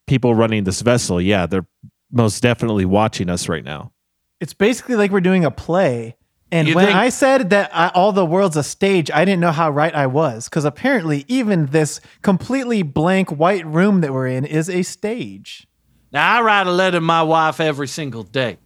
[0.07, 1.65] people running this vessel, yeah, they're
[2.11, 3.91] most definitely watching us right now.
[4.39, 6.15] It's basically like we're doing a play.
[6.51, 9.39] And You when think- I said that I, all the world's a stage, I didn't
[9.41, 14.27] know how right I was because apparently even this completely blank white room that we're
[14.27, 15.67] in is a stage.
[16.11, 18.57] Now I write a letter to my wife every single day.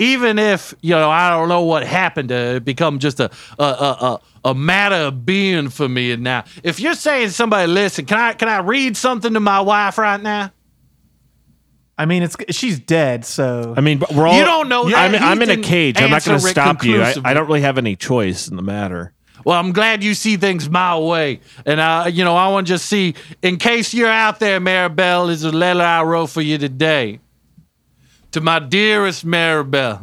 [0.00, 3.64] Even if, you know, I don't know what happened to it become just a a,
[3.64, 6.44] a, a a matter of being for me and now.
[6.62, 10.22] If you're saying somebody listen, can I can I read something to my wife right
[10.22, 10.52] now?
[11.98, 14.38] I mean, it's she's dead, so I mean, but we're all.
[14.38, 14.96] You don't know that.
[14.96, 15.96] I'm, He I'm in a didn't cage.
[15.98, 16.92] I'm not going to answer it stop you.
[16.92, 17.30] I, conclusively.
[17.30, 19.12] I don't really have any choice in the matter.
[19.44, 21.40] Well, I'm glad you see things my way.
[21.64, 25.30] And, uh, you know, I want to just see, in case you're out there, Maribel,
[25.30, 27.20] is a letter I wrote for you today.
[28.32, 30.02] To my dearest Maribel,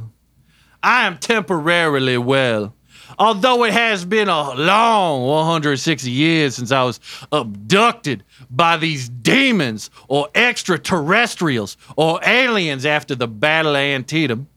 [0.81, 2.74] I am temporarily well.
[3.17, 6.99] Although it has been a long 160 years since I was
[7.31, 14.47] abducted by these demons or extraterrestrials or aliens after the Battle of Antietam,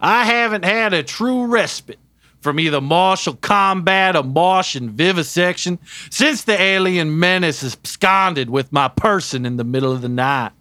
[0.00, 1.98] I haven't had a true respite
[2.40, 9.44] from either martial combat or Martian vivisection since the alien menace absconded with my person
[9.44, 10.52] in the middle of the night.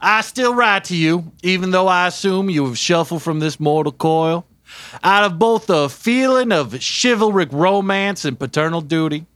[0.00, 3.92] I still write to you, even though I assume you have shuffled from this mortal
[3.92, 4.46] coil,
[5.02, 9.26] out of both a feeling of chivalric romance and paternal duty.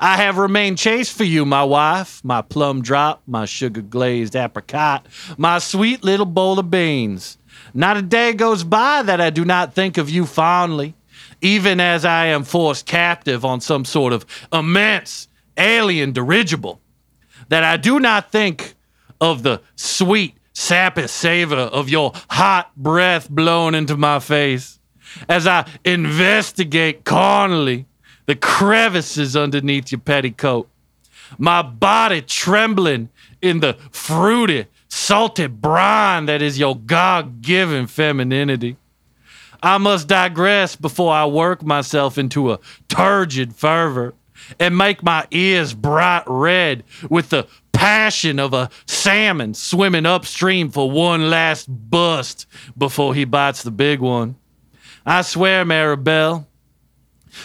[0.00, 5.06] I have remained chaste for you, my wife, my plum drop, my sugar glazed apricot,
[5.38, 7.38] my sweet little bowl of beans.
[7.72, 10.94] Not a day goes by that I do not think of you fondly,
[11.40, 16.80] even as I am forced captive on some sort of immense alien dirigible.
[17.48, 18.74] That I do not think
[19.20, 24.78] of the sweet, sappy savor of your hot breath blown into my face
[25.28, 27.86] as I investigate carnally
[28.26, 30.68] the crevices underneath your petticoat.
[31.38, 33.10] My body trembling
[33.42, 38.76] in the fruity, salty brine that is your God given femininity.
[39.62, 44.14] I must digress before I work myself into a turgid fervor
[44.58, 50.90] and make my ears bright red with the passion of a salmon swimming upstream for
[50.90, 52.46] one last bust
[52.78, 54.36] before he bites the big one.
[55.04, 56.46] I swear, Maribel,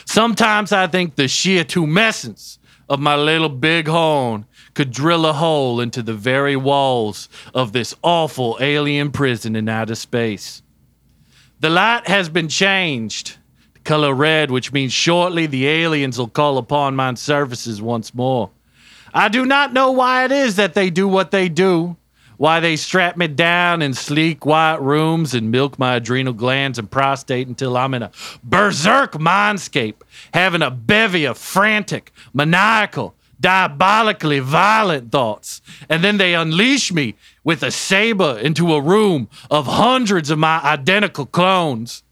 [0.05, 2.57] sometimes I think the sheer tumescence
[2.87, 7.93] of my little big horn could drill a hole into the very walls of this
[8.01, 10.61] awful alien prison in outer space.
[11.59, 13.38] The light has been changed.
[13.89, 18.51] Color red, which means shortly the aliens will call upon my services once more.
[19.15, 21.97] I do not know why it is that they do what they do,
[22.37, 26.91] why they strap me down in sleek white rooms and milk my adrenal glands and
[26.91, 28.11] prostate until I'm in a
[28.43, 29.95] berserk mindscape,
[30.35, 35.63] having a bevy of frantic, maniacal, diabolically violent thoughts.
[35.89, 40.61] And then they unleash me with a saber into a room of hundreds of my
[40.61, 42.03] identical clones,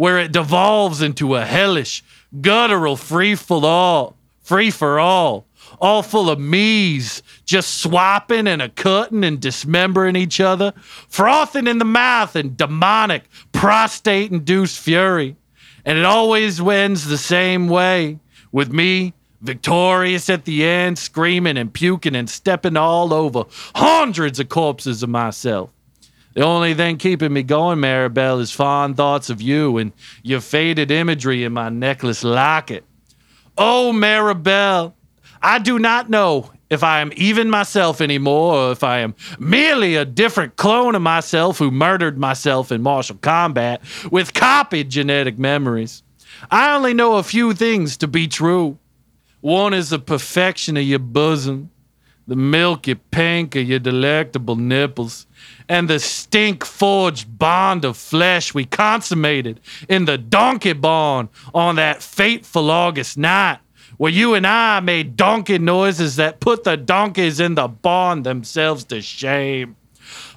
[0.00, 2.02] where it devolves into a hellish,
[2.40, 5.44] guttural free for all, free for all
[5.78, 10.72] all full of me's, just swapping and a cutting and dismembering each other,
[11.08, 15.36] frothing in the mouth and demonic, prostate induced fury.
[15.84, 18.18] And it always ends the same way
[18.52, 24.48] with me victorious at the end, screaming and puking and stepping all over hundreds of
[24.48, 25.70] corpses of myself.
[26.34, 30.90] The only thing keeping me going, Maribel, is fond thoughts of you and your faded
[30.90, 32.84] imagery in my necklace locket.
[33.58, 34.94] Oh, Maribel,
[35.42, 39.96] I do not know if I am even myself anymore or if I am merely
[39.96, 46.04] a different clone of myself who murdered myself in martial combat with copied genetic memories.
[46.48, 48.78] I only know a few things to be true.
[49.40, 51.70] One is the perfection of your bosom,
[52.28, 55.26] the milky pink of your delectable nipples,
[55.70, 62.02] and the stink forged bond of flesh we consummated in the donkey barn on that
[62.02, 63.60] fateful August night
[63.96, 68.82] where you and I made donkey noises that put the donkeys in the barn themselves
[68.84, 69.76] to shame.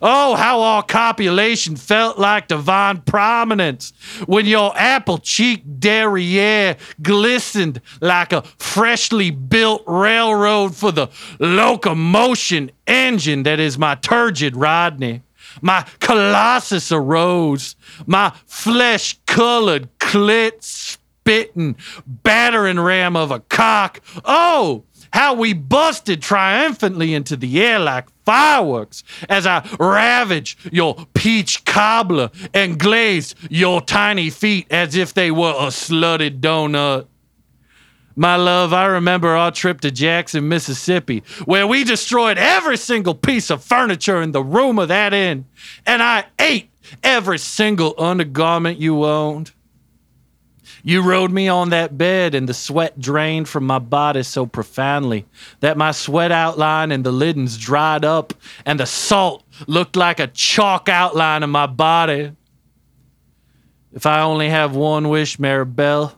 [0.05, 3.93] Oh, how our copulation felt like divine prominence
[4.25, 11.07] when your apple cheeked derriere glistened like a freshly built railroad for the
[11.39, 15.21] locomotion engine that is my turgid Rodney.
[15.61, 24.01] My colossus arose, my flesh colored clit spitting battering ram of a cock.
[24.25, 31.65] Oh, how we busted triumphantly into the air like fireworks as I ravaged your peach
[31.65, 37.07] cobbler and glazed your tiny feet as if they were a slutted donut.
[38.15, 43.49] My love, I remember our trip to Jackson, Mississippi, where we destroyed every single piece
[43.49, 45.45] of furniture in the room of that inn,
[45.85, 46.69] and I ate
[47.01, 49.51] every single undergarment you owned.
[50.85, 55.25] You rode me on that bed, and the sweat drained from my body so profoundly
[55.61, 58.33] that my sweat outline and the liddens dried up,
[58.65, 62.33] and the salt looked like a chalk outline of my body.
[63.93, 66.13] If I only have one wish, Maribel,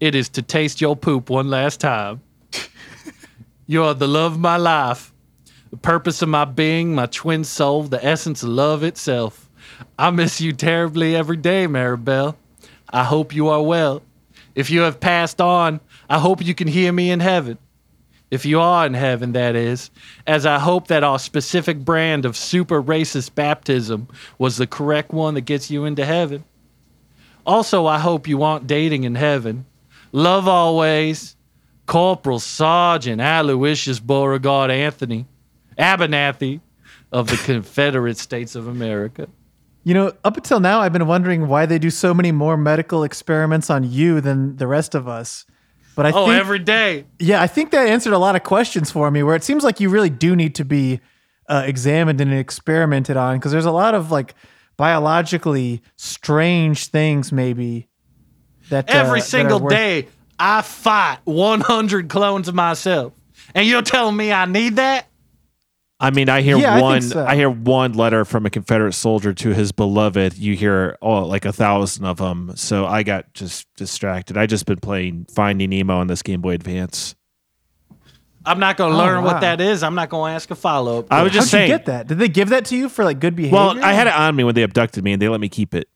[0.00, 2.22] it is to taste your poop one last time.
[3.68, 5.12] you are the love of my life,
[5.70, 9.48] the purpose of my being, my twin soul, the essence of love itself.
[9.96, 12.34] I miss you terribly every day, Maribel.
[12.90, 14.02] I hope you are well.
[14.54, 17.58] If you have passed on, I hope you can hear me in heaven.
[18.30, 19.90] If you are in heaven, that is,
[20.26, 25.34] as I hope that our specific brand of super racist baptism was the correct one
[25.34, 26.44] that gets you into heaven.
[27.46, 29.64] Also, I hope you aren't dating in heaven.
[30.10, 31.36] Love always,
[31.86, 35.26] Corporal Sergeant Aloysius Beauregard Anthony,
[35.78, 36.60] Abernathy
[37.12, 39.28] of the Confederate States of America.
[39.86, 43.04] You know, up until now, I've been wondering why they do so many more medical
[43.04, 45.46] experiments on you than the rest of us.
[45.94, 47.04] But I Oh, think, every day.
[47.20, 49.22] yeah, I think that answered a lot of questions for me.
[49.22, 50.98] Where it seems like you really do need to be
[51.48, 54.34] uh, examined and experimented on because there's a lot of like
[54.76, 57.86] biologically strange things, maybe
[58.70, 63.12] that uh, Every that single worth- day, I fight 100 clones of myself.
[63.54, 65.06] And you're telling me I need that?
[65.98, 67.00] I mean, I hear Yeah, I one.
[67.02, 67.24] so.
[67.24, 70.36] I, hear one letter from a Confederate soldier to his beloved.
[70.36, 72.52] You hear oh, like a thousand of them.
[72.54, 74.36] So I got just distracted.
[74.36, 77.14] I just been playing Finding Nemo on this Game Boy Advance.
[78.44, 79.32] I'm not going to Oh, learn wow.
[79.32, 79.82] what that is.
[79.82, 81.06] I'm not going to ask a follow up.
[81.10, 81.78] I was just How'd you saying.
[81.78, 82.06] get that?
[82.08, 83.56] Did they give that to you for like good behavior?
[83.56, 85.74] Well, I had it on me when they abducted me, and they let me keep
[85.74, 85.88] it.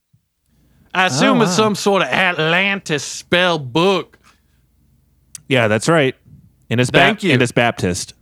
[0.95, 4.19] I assume Oh, it's some sort of Atlantis spell book.
[5.47, 6.17] Yeah, that's right.
[6.71, 7.33] And it's Thank you.
[7.33, 8.15] And it's Baptist.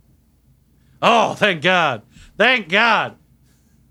[1.01, 2.01] Oh, thank God.
[2.37, 3.15] Thank God.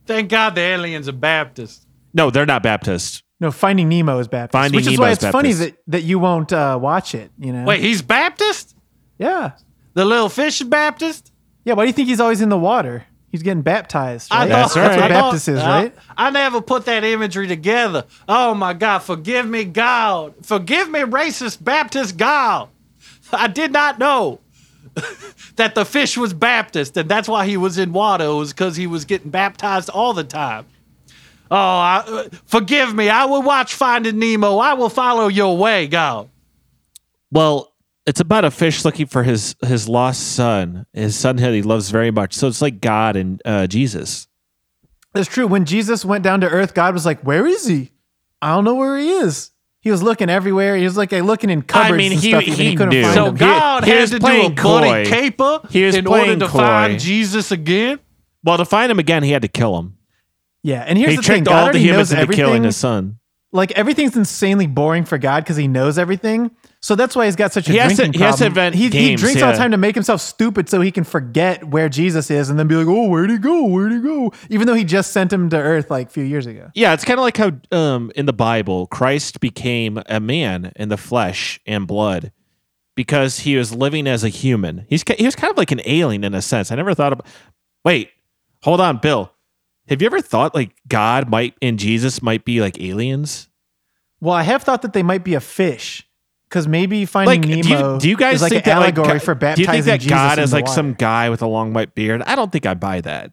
[0.07, 1.87] Thank God the aliens are Baptist.
[2.15, 3.23] No, they're not Baptist.
[3.41, 4.53] No, Finding Nemo is Baptist.
[4.53, 7.31] Finding which is Nemo why is it's funny that, that you won't uh, watch it.
[7.39, 7.65] You know?
[7.65, 8.75] Wait, he's Baptist?
[9.19, 9.53] Yeah.
[9.95, 11.33] The little fish is Baptist?
[11.65, 11.75] Yeah.
[11.75, 13.05] Why do you think he's always in the water?
[13.31, 14.29] He's getting baptized.
[14.33, 14.49] I Right?
[14.51, 14.83] thought- That's right.
[14.89, 15.95] That's what I thought- Baptist is, I- right?
[16.17, 18.05] I never put that imagery together.
[18.29, 20.35] Oh my God, forgive me, God.
[20.43, 22.69] Forgive me, racist Baptist God.
[23.33, 24.41] I did not know
[25.57, 28.25] that the fish was Baptist, and that's why he was in water.
[28.25, 30.67] It was because he was getting baptized all the time.
[31.51, 33.09] Oh, I, uh, forgive me.
[33.09, 34.59] I will watch Finding Nemo.
[34.59, 36.29] I will follow your way, God.
[37.31, 37.73] Well,
[38.07, 41.91] it's about a fish looking for his his lost son, his son that he loves
[41.91, 42.35] very much.
[42.35, 44.29] So it's like God and uh, Jesus.
[45.15, 45.47] That's true.
[45.47, 47.93] When Jesus went down to earth, God was like, "Where is he?
[48.41, 49.51] I don't know where he is."
[49.89, 50.77] He was looking everywhere.
[50.77, 52.43] He was like looking in cupboards mean, and he- stuff.
[52.43, 53.03] even he couldn't knew.
[53.05, 53.37] find So him.
[53.37, 55.05] He- God he had to do a playing buddy coy.
[55.07, 56.59] caper He was in order to coy.
[56.59, 57.99] find Jesus again.
[58.45, 59.95] Well, to find him again, he had to kill him.
[60.63, 62.65] yeah, and here's he the thing: God all the humans knows into killing everything.
[62.65, 63.19] his son.
[63.51, 66.51] Like everything's insanely boring for God because He knows everything.
[66.81, 68.51] So that's why he's got such a He has to- drinking he has to problem.
[68.53, 71.03] invent he, he games, drinks all the time to make himself stupid so he can
[71.03, 73.65] forget where Jesus is and then be like, "Oh, where'd he go?
[73.67, 76.47] Where'd he go?" Even though he just sent him to Earth like a few years
[76.47, 76.71] ago.
[76.77, 80.89] Yeah, it's kind of like how um, in the Bible, Christ became a man in
[80.89, 82.31] the flesh and blood
[82.95, 84.87] because he was living as a human.
[84.89, 86.71] He's he was kind of like an alien in a sense.
[86.71, 87.27] I never thought about.
[87.85, 88.11] Wait,
[88.63, 89.33] hold on, Bill.
[89.89, 93.49] Have you ever thought like God might and Jesus might be like aliens?
[94.21, 96.05] Well, I have thought that they might be a fish
[96.49, 98.79] because maybe Finding Like, Nemo do you, do you guys is like think an that
[98.79, 100.69] like allegory God- for do baptizing you think that Jesus God in is the like
[100.69, 102.23] some guy with a long white beard?
[102.23, 103.33] I don't think I buy that.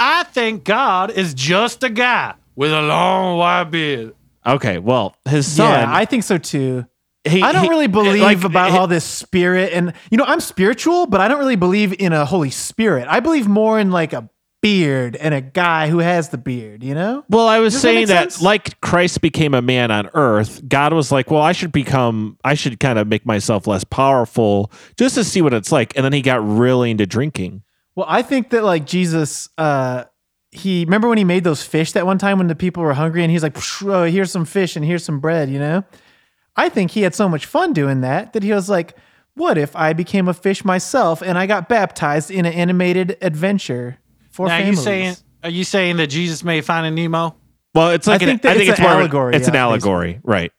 [0.00, 4.14] I think God is just a guy with a long white beard.
[4.46, 5.70] Okay, well, his son.
[5.70, 6.84] Yeah, I think so too.
[7.26, 10.24] he- I don't he- really believe like, about he- all this spirit and you know
[10.26, 13.06] I'm spiritual, but I don't really believe in a Holy Spirit.
[13.08, 14.28] I believe more in like a
[14.64, 16.82] beard and a guy who has the beard.
[16.82, 17.22] You know?
[17.28, 20.94] Well, I was Does saying make that, like Christ became a man on earth, God
[20.94, 25.16] was like, well, I should become, I should kind of make myself less powerful just
[25.16, 25.94] to see what it's like.
[25.96, 27.62] And then he got really into drinking.
[27.94, 30.04] Well, I think that like Jesus, uh,
[30.50, 33.22] he remember when he made those fish that one time when the people were hungry
[33.22, 35.84] and he's like, oh, here's some fish and here's some bread, you know?
[36.56, 38.96] I think he had so much fun doing that that he was like,
[39.34, 43.98] what if I became a fish myself and I got baptized in an animated adventure
[44.34, 47.34] for now, are you saying are you saying that Jesus may find a Nemo?
[47.74, 49.34] Well, it's like, I an- think that I think it's it's, an more of allegory,
[49.36, 50.52] It's an yeah, allegory, right?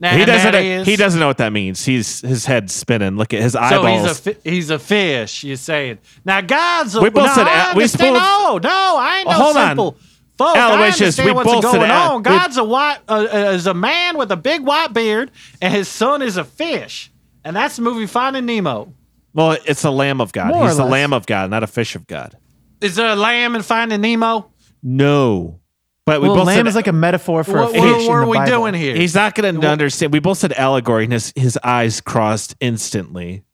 [0.00, 0.52] Now, he doesn't.
[0.52, 1.84] that is- he doesn't know what that means.
[1.84, 3.16] He's his head's spinning.
[3.16, 4.00] Look at his So eyeballs.
[4.02, 5.44] he's a fi- he's a fish.
[5.44, 8.14] You're saying now God's a We both no, said I a- we understand.
[8.14, 9.68] both- no no I ain't no Hold on.
[9.68, 9.96] simple.
[10.36, 12.16] Folks, I understand what's both said going a- on.
[12.18, 15.30] we- God's a white uh, uh, is a man with a big white beard,
[15.62, 17.10] and his son is a fish,
[17.44, 18.92] and that's the movie Finding Nemo.
[19.32, 20.48] well, it's the Lamb of God.
[20.48, 20.84] More He's the.
[20.84, 22.36] Lamb of God, not a fish of God.
[22.80, 24.50] Is there a lamb in Finding Nemo?
[24.82, 25.60] No,
[26.04, 27.80] but we well, both lamb said is like a metaphor for What, a fish.
[27.80, 28.50] what, in what the are we Bible.
[28.50, 28.94] doing here?
[28.94, 30.12] He's not going to understand.
[30.12, 33.44] We both said allegory, and his, his eyes crossed instantly.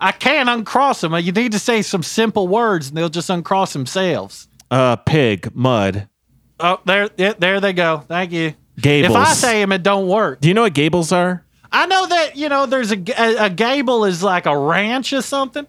[0.00, 1.14] I can't uncross them.
[1.14, 4.48] You need to say some simple words, and they'll just uncross themselves.
[4.70, 6.08] Uh, pig, mud,
[6.58, 7.98] Oh, there, yeah, there they go.
[8.08, 8.54] Thank you.
[8.80, 9.10] gables.
[9.10, 10.40] If I say them, it don't work.
[10.40, 11.44] do you know what gables are?
[11.70, 15.20] I know that you know there's a, a a gable is like a ranch or
[15.20, 15.66] something.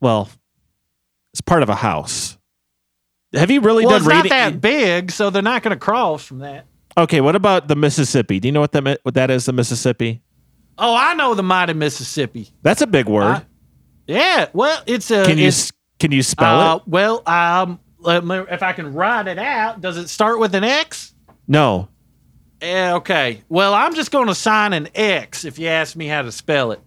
[0.00, 0.28] Well,
[1.36, 2.38] it's part of a house.
[3.34, 6.24] Have you really Well, done it's not that big, so they're not going to cross
[6.24, 6.64] from that.
[6.96, 8.40] okay, what about the Mississippi?
[8.40, 9.44] Do you know what that what that is?
[9.44, 10.22] The Mississippi.
[10.78, 12.48] Oh, I know the mighty Mississippi.
[12.62, 13.24] That's a big word.
[13.24, 13.42] I-
[14.06, 15.26] Yeah, well, it's a.
[15.26, 15.50] can you
[15.98, 16.82] can you spell uh, it?
[16.86, 17.80] Well, um,
[18.26, 21.12] me, if I can write it out, does it start with an X?
[21.46, 21.90] No.
[22.62, 23.42] Yeah, okay.
[23.50, 26.72] Well, I'm just going to sign an X if you ask me how to spell
[26.72, 26.80] it.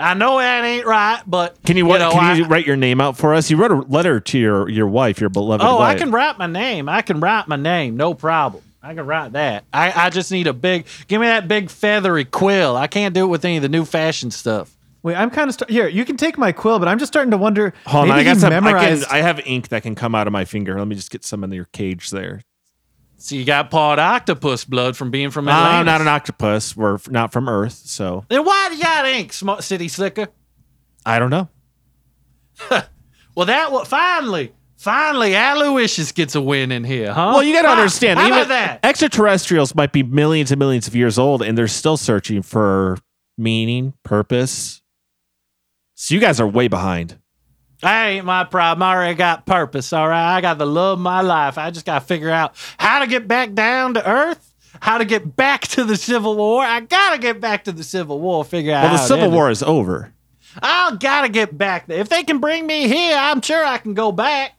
[0.00, 2.76] I know that ain't right, but Can you, what, know, can I- you write your
[2.76, 3.50] name out for us?
[3.50, 5.96] You wrote a letter to your, your wife, your beloved Oh, wife.
[5.96, 6.88] I can write my name.
[6.88, 7.96] I can write my name.
[7.96, 8.62] No problem.
[8.82, 9.64] I can write that.
[9.72, 10.86] I, I just need a big.
[11.06, 12.76] Give me that big feathery quill.
[12.76, 14.74] I can't do it with any of the new fashion stuff.
[15.04, 15.86] Wait, I'm kind of st- here.
[15.88, 17.74] You can take my quill, but I'm just starting to wonder.
[17.86, 18.52] Hold on, maybe I got he some.
[18.52, 19.06] I, memorized.
[19.08, 20.76] can, I have ink that can come out of my finger.
[20.78, 22.42] Let me just get some in your cage there.
[23.22, 25.78] So you got part octopus blood from being from No, Atlantis.
[25.78, 26.76] I'm not an octopus.
[26.76, 30.26] We're f- not from Earth, so Then why do you got ink, Smart City Slicker?
[31.06, 31.48] I don't know.
[33.34, 37.30] Well, that was finally, finally, Aloysius gets a win in here, huh?
[37.32, 38.80] Well, you got to understand, How about that?
[38.84, 42.98] extraterrestrials might be millions and millions of years old, and they're still searching for
[43.38, 44.82] meaning, purpose.
[45.94, 47.18] So you guys are way behind.
[47.82, 48.82] That ain't my problem.
[48.82, 49.92] I already got purpose.
[49.92, 51.58] All right, I got the love of my life.
[51.58, 55.04] I just got to figure out how to get back down to earth, how to
[55.04, 56.62] get back to the Civil War.
[56.62, 58.44] I gotta get back to the Civil War.
[58.44, 58.84] Figure out.
[58.84, 59.30] Well, the Civil.
[59.30, 60.12] War is over.
[60.62, 61.98] I gotta get back there.
[61.98, 64.52] If they can bring me here, I'm sure I can go back.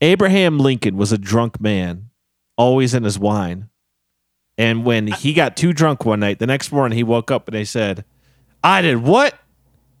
[0.00, 2.10] Abraham Lincoln was a drunk man,
[2.56, 3.68] always in his wine.
[4.56, 7.54] And when he got too drunk one night, the next morning he woke up and
[7.56, 8.04] they said,
[8.62, 9.38] I did what?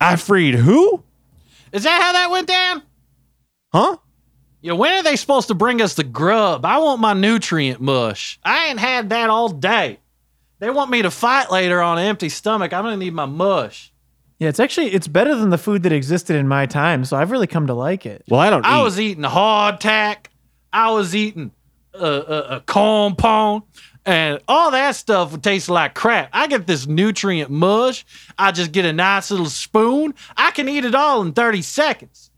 [0.00, 1.02] I freed who?
[1.72, 2.82] Is that how that went down?
[3.72, 3.96] Huh?
[4.60, 6.64] Yeah, when are they supposed to bring us the grub?
[6.64, 8.38] I want my nutrient mush.
[8.42, 10.00] I ain't had that all day.
[10.58, 12.72] They want me to fight later on an empty stomach.
[12.72, 13.92] I'm gonna need my mush.
[14.40, 17.30] yeah, it's actually it's better than the food that existed in my time, so I've
[17.30, 18.24] really come to like it.
[18.28, 18.68] Well, I don't know.
[18.68, 18.84] I eat.
[18.84, 20.26] was eating hardtack.
[20.72, 21.52] I was eating
[21.94, 23.62] a uh, uh, uh, corn pone.
[24.08, 26.30] And all that stuff tastes like crap.
[26.32, 28.06] I get this nutrient mush.
[28.38, 30.14] I just get a nice little spoon.
[30.34, 32.30] I can eat it all in 30 seconds.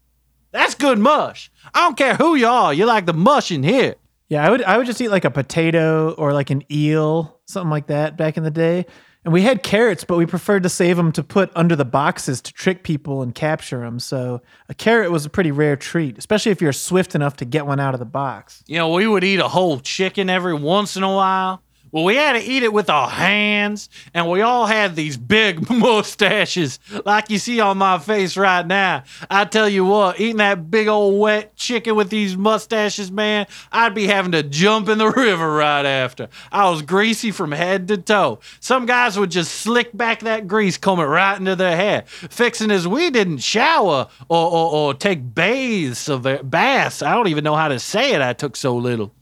[0.51, 1.49] That's good mush.
[1.73, 2.75] I don't care who you are.
[2.75, 3.95] You like the mush in here.
[4.29, 7.71] Yeah, I would I would just eat like a potato or like an eel, something
[7.71, 8.87] like that back in the day.
[9.25, 12.41] And we had carrots, but we preferred to save them to put under the boxes
[12.41, 13.99] to trick people and capture them.
[13.99, 17.67] So a carrot was a pretty rare treat, especially if you're swift enough to get
[17.67, 18.65] one out of the box.
[18.67, 21.63] You know, we would eat a whole chicken every once in a while.
[21.93, 25.69] Well, we had to eat it with our hands, and we all had these big
[25.71, 29.03] mustaches like you see on my face right now.
[29.29, 33.95] I tell you what, eating that big old wet chicken with these mustaches, man, I'd
[33.95, 36.29] be having to jump in the river right after.
[36.53, 38.39] I was greasy from head to toe.
[38.61, 42.05] Some guys would just slick back that grease, comb it right into their hair.
[42.07, 47.03] Fixing as we didn't shower or, or, or take baths of baths.
[47.03, 48.23] I don't even know how to say it.
[48.23, 49.13] I took so little.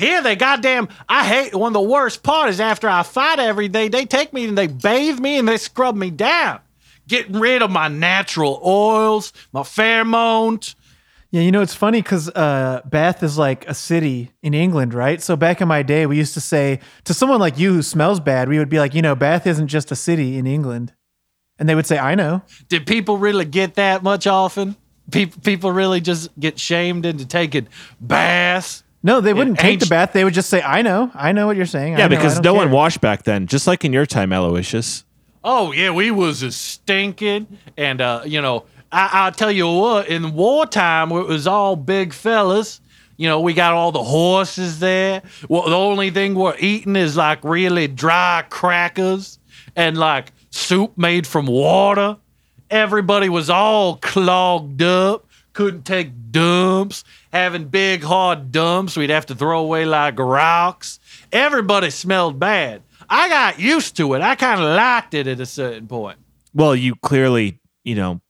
[0.00, 3.68] Here they goddamn I hate one of the worst part is after I fight every
[3.68, 6.60] day, they take me and they bathe me and they scrub me down.
[7.06, 10.74] Getting rid of my natural oils, my pheromones.
[11.30, 15.20] Yeah, you know it's funny because uh, Bath is like a city in England, right?
[15.20, 18.20] So back in my day, we used to say to someone like you who smells
[18.20, 20.94] bad, we would be like, you know, Bath isn't just a city in England,
[21.58, 22.40] and they would say, I know.
[22.68, 24.76] Did people really get that much often?
[25.10, 27.68] Pe- people really just get shamed into taking
[28.00, 28.82] baths.
[29.02, 30.12] No, they wouldn't take the bath.
[30.12, 31.94] They would just say, I know, I know what you're saying.
[31.94, 34.06] I yeah, know, because don't no one care." washed back then, just like in your
[34.06, 35.04] time, Aloysius.
[35.42, 40.08] Oh yeah, we was a stinking, and uh, you know, I, I'll tell you what.
[40.08, 42.80] In wartime, it was all big fellas.
[43.16, 45.22] You know, we got all the horses there.
[45.48, 49.38] Well, the only thing we're eating is like really dry crackers
[49.76, 52.16] and like soup made from water.
[52.70, 55.26] Everybody was all clogged up,
[55.60, 57.04] couldn't take dumps,
[57.34, 60.98] having big hard dumps we'd have to throw away like rocks.
[61.32, 62.80] Everybody smelled bad.
[63.10, 64.22] I got used to it.
[64.22, 66.18] I kind of liked it at a certain point.
[66.54, 68.22] Well, you clearly, you know,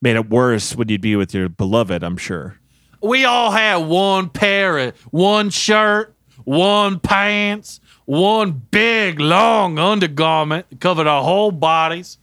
[0.00, 2.58] made it worse when you'd be with your beloved, I'm sure.
[3.02, 11.06] We all had one pair of one shirt, one pants, one big long undergarment covered
[11.06, 12.16] our whole bodies.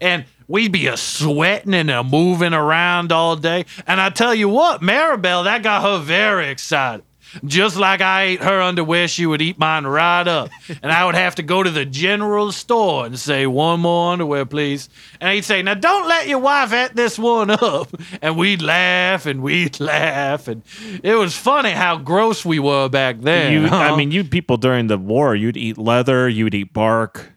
[0.00, 3.64] And we'd be a sweating and a moving around all day.
[3.86, 7.06] And I tell you what, Maribel, that got her very excited.
[7.46, 10.50] Just like I ate her underwear, she would eat mine right up.
[10.82, 14.44] And I would have to go to the general store and say, one more underwear,
[14.44, 14.90] please.
[15.18, 17.88] And he'd say, now don't let your wife eat this one up.
[18.20, 20.46] And we'd laugh and we'd laugh.
[20.46, 20.62] And
[21.02, 23.52] it was funny how gross we were back then.
[23.54, 27.32] You, I mean, you people during the war, you'd eat leather, you'd eat bark.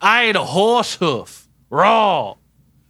[0.00, 2.36] I ate a horse hoof, raw.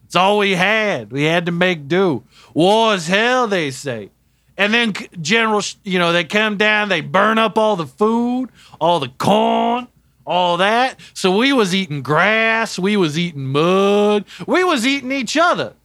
[0.09, 1.11] It's all we had.
[1.11, 2.23] We had to make do.
[2.55, 4.09] War is hell, they say.
[4.57, 8.49] And then general, you know, they come down, they burn up all the food,
[8.81, 9.87] all the corn,
[10.25, 10.99] all that.
[11.13, 15.75] So we was eating grass, we was eating mud, we was eating each other.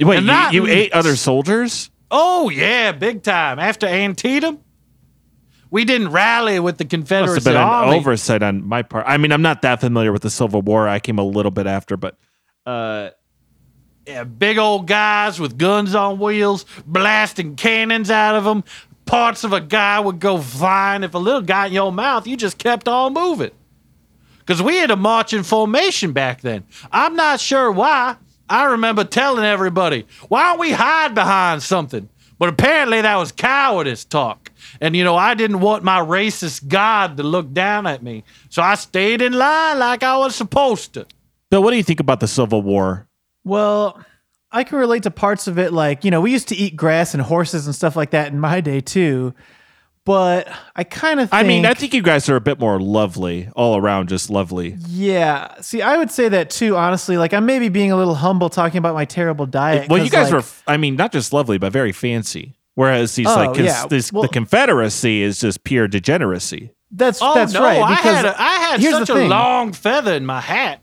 [0.00, 1.90] Wait, And you, you ate other soldiers?
[2.10, 3.58] Oh yeah, big time.
[3.58, 4.60] After Antietam,
[5.70, 9.04] We didn't rally with the Must have been an oversight on my part.
[9.06, 10.88] I mean, I'm not that familiar with the Civil War.
[10.88, 12.16] I came a little bit after, but
[12.64, 13.10] uh,
[14.06, 18.62] Yeah, big old guys with guns on wheels, blasting cannons out of them.
[19.04, 21.02] Parts of a guy would go flying.
[21.02, 23.50] If a little got in your mouth, you just kept on moving.
[24.38, 26.64] Because we had a marching formation back then.
[26.92, 28.16] I'm not sure why.
[28.48, 32.08] I remember telling everybody, why don't we hide behind something?
[32.38, 34.52] But apparently that was cowardice talk.
[34.80, 38.22] And, you know, I didn't want my racist God to look down at me.
[38.50, 41.06] So I stayed in line like I was supposed to.
[41.50, 43.08] Bill, what do you think about the Civil War?
[43.46, 44.04] Well,
[44.50, 45.72] I can relate to parts of it.
[45.72, 48.40] Like, you know, we used to eat grass and horses and stuff like that in
[48.40, 49.32] my day too.
[50.04, 53.48] But I kind of I mean, I think you guys are a bit more lovely,
[53.56, 54.76] all around, just lovely.
[54.88, 55.60] Yeah.
[55.60, 57.16] See, I would say that too, honestly.
[57.18, 59.88] Like, I'm maybe being a little humble talking about my terrible diet.
[59.88, 62.54] Well, you 'cause, guys like, were, I mean, not just lovely, but very fancy.
[62.74, 63.86] Whereas he's Oh, like, 'cause yeah.
[63.88, 66.70] this, Well- the Confederacy is just pure degeneracy.
[66.92, 67.82] That's Oh, that's no, right.
[67.82, 69.28] I Because had, a, I had here's such the a thing.
[69.28, 70.80] long feather in my hat.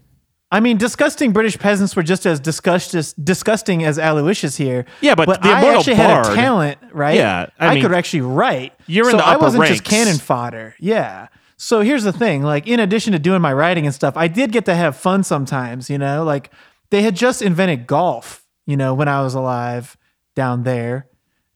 [0.54, 4.86] I mean, disgusting British peasants were just as disgust- disgusting as Aloysius here.
[5.02, 7.16] Yeah, but the I actually had a talent, right?
[7.16, 8.72] Yeah, I I, mean, could actually write.
[8.86, 10.76] you're in so the I wasn't just cannon fodder.
[10.80, 11.30] Yeah.
[11.58, 14.52] So here's the thing: like, in addition to doing my writing and stuff, I did
[14.52, 15.90] get to have fun sometimes.
[15.90, 16.52] You know, like
[16.92, 18.46] they had just invented golf.
[18.68, 19.98] You know, when I was alive
[20.36, 21.08] down there,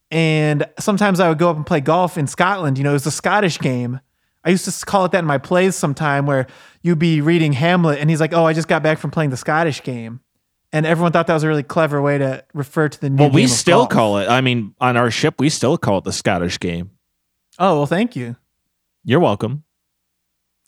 [0.09, 2.79] and sometimes I would go up and play golf in Scotland.
[2.79, 3.99] You know, it was a Scottish game.
[4.47, 6.47] I used to call it that in my plays sometime where
[6.81, 9.37] you'd be reading Hamlet and he's like, Oh, I just got back from playing the
[9.37, 10.21] Scottish game.
[10.73, 13.31] And everyone thought that was a really clever way to refer to the new Well,
[13.31, 13.89] we still golf.
[13.89, 16.91] call it, I mean, on our ship, we still call it the Scottish game.
[17.59, 18.35] Oh, well, thank you.
[19.03, 19.63] You're welcome.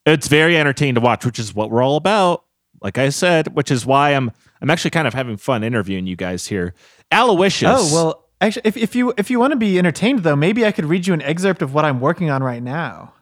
[0.05, 2.43] It's very entertaining to watch, which is what we're all about.
[2.82, 6.15] Like I said, which is why I'm I'm actually kind of having fun interviewing you
[6.15, 6.73] guys here.
[7.11, 7.71] Aloysius.
[7.75, 10.71] Oh, well, actually if, if you if you want to be entertained though, maybe I
[10.71, 13.13] could read you an excerpt of what I'm working on right now.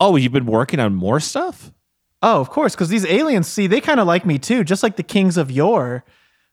[0.00, 1.72] Oh, you've been working on more stuff?
[2.22, 4.96] Oh, of course, because these aliens, see, they kind of like me too, just like
[4.96, 6.04] the kings of yore.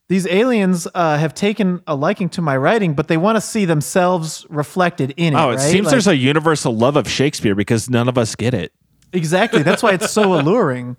[0.07, 3.65] These aliens uh, have taken a liking to my writing, but they want to see
[3.65, 5.37] themselves reflected in it.
[5.37, 5.59] Oh, it right?
[5.59, 8.71] seems Like- there's a universal love of Shakespeare because none of us get it.
[9.13, 9.63] Exactly.
[9.63, 10.97] That's why it's so alluring.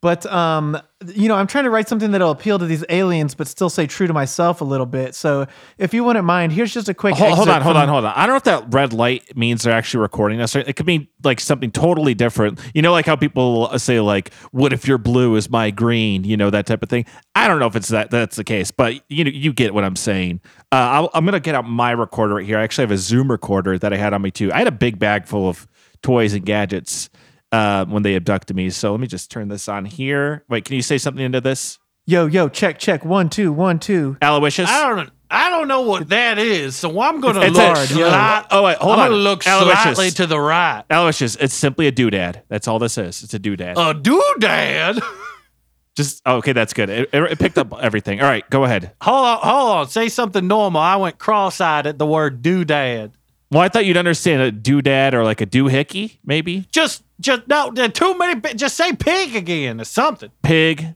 [0.00, 0.80] But um,
[1.14, 3.88] you know, I'm trying to write something that'll appeal to these aliens, but still say
[3.88, 5.16] true to myself a little bit.
[5.16, 5.46] So,
[5.76, 7.16] if you wouldn't mind, here's just a quick.
[7.16, 8.12] Hold, hold on, hold on, hold on.
[8.14, 10.54] I don't know if that red light means they're actually recording us.
[10.54, 12.60] It could mean like something totally different.
[12.74, 16.36] You know, like how people say like, "What if your blue is my green?" You
[16.36, 17.04] know that type of thing.
[17.34, 19.82] I don't know if it's that that's the case, but you know, you get what
[19.82, 20.40] I'm saying.
[20.70, 22.58] Uh, I'll, I'm gonna get out my recorder right here.
[22.58, 24.52] I actually have a Zoom recorder that I had on me too.
[24.52, 25.66] I had a big bag full of
[26.02, 27.10] toys and gadgets
[27.52, 28.70] uh, when they abducted me.
[28.70, 30.44] So let me just turn this on here.
[30.48, 33.04] Wait, can you say something into this, Yo, yo, check, check.
[33.04, 34.16] One, two, one, two.
[34.22, 34.70] Aloysius?
[34.70, 38.46] I don't I don't know what that is, so I'm gonna It's look a- slight-
[38.50, 39.06] Oh, wait, hold I'm on.
[39.10, 39.82] gonna look Aloysius.
[39.82, 40.84] slightly to the right.
[40.88, 42.40] Aloysius, it's simply a doodad.
[42.48, 43.22] That's all this is.
[43.22, 43.72] It's a doodad.
[43.72, 45.02] A doodad.
[45.96, 46.88] Just oh, okay, that's good.
[46.90, 48.20] It, it, it picked up everything.
[48.22, 48.92] All right, go ahead.
[49.02, 49.88] hold on, hold on.
[49.88, 50.80] Say something normal.
[50.80, 53.10] I went cross-eyed at the word doodad.
[53.50, 57.70] Well, I thought you'd understand a doodad or like a doohickey, maybe Just, just no.
[57.70, 58.40] Too many.
[58.54, 60.30] Just say pig again or something.
[60.42, 60.94] pig.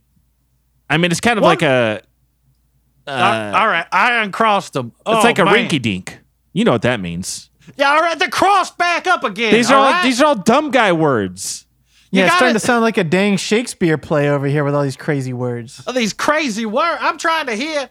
[0.90, 1.60] I mean, it's kind of What?
[1.60, 2.02] like a.
[3.06, 4.92] Uh, Uh, all right, I uncrossed them.
[4.94, 5.54] it's Oh, like a man.
[5.68, 6.18] rinky dink.
[6.52, 7.50] You know what that means.
[7.76, 8.18] Yeah, all right.
[8.18, 9.52] The cross back up again.
[9.52, 10.02] These are all right?
[10.04, 11.66] these are all dumb guy words.
[12.10, 14.82] You Yeah, it's starting gotta- sound like a dang Shakespeare play over here with all
[14.82, 15.82] these crazy words.
[15.86, 16.98] of these crazy words.
[17.00, 17.88] I'm trying to hear,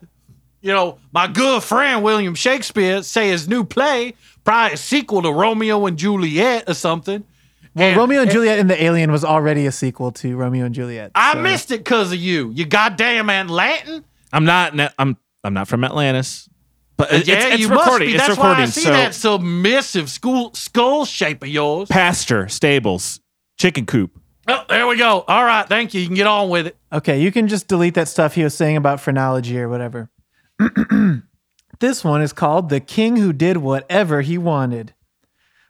[0.62, 4.14] you know, my good friend William Shakespeare say his new play,
[4.44, 7.24] probably a sequel to Romeo and Juliet or something.
[7.74, 10.76] Well, And- Romeo and Juliet and the Alien was already a sequel to Romeo and
[10.76, 11.12] Juliet.
[11.16, 12.52] I so- missed it because of you.
[12.54, 14.04] You goddamn Atlantan.
[14.34, 14.74] I'm not.
[15.00, 15.18] I'm.
[15.44, 16.48] I'm not from Atlantis.
[16.98, 17.92] But it's, yeah, it's, you recording.
[17.92, 18.06] must be.
[18.14, 18.58] It's That's recording.
[18.58, 21.88] why I see so that submissive school skull shape of yours.
[21.90, 23.20] pasture, stables,
[23.58, 24.12] chicken coop.
[24.48, 25.24] Oh, there we go.
[25.28, 26.02] All right, thank you.
[26.02, 26.78] You can get on with it.
[26.94, 30.10] Okay, you can just delete that stuff he was saying about phrenology or whatever.
[31.80, 34.94] this one is called The King Who Did Whatever He Wanted.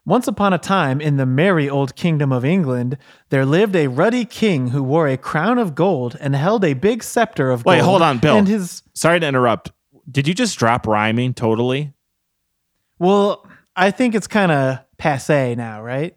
[0.06, 2.98] Once upon a time, in the merry old kingdom of England,
[3.30, 7.04] there lived a ruddy king who wore a crown of gold and held a big
[7.04, 7.82] scepter of Wait, gold.
[7.84, 8.36] Wait, hold on, Bill.
[8.38, 9.72] And his Sorry to interrupt.
[10.10, 11.94] Did you just drop rhyming totally?
[13.00, 13.46] well,
[13.76, 16.16] I think it's kind of passe now, right?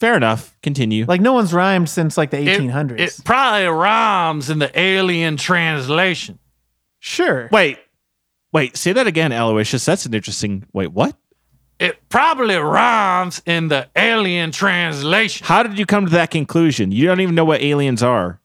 [0.00, 0.56] Fair enough.
[0.62, 1.06] Continue.
[1.06, 3.00] Like no one's rhymed since like the It- 1800s.
[3.00, 6.38] It, probably rhymes in the alien translation.
[6.98, 7.48] sure.
[7.52, 7.78] wait,
[8.52, 8.76] wait.
[8.76, 9.84] Say that again, Aloysius.
[9.84, 10.66] That's an interesting.
[10.72, 11.16] Wait, what?
[11.78, 15.46] It probably rhymes in the alien translation.
[15.46, 16.90] How did you come to that conclusion?
[16.90, 18.40] You don't even know what aliens are.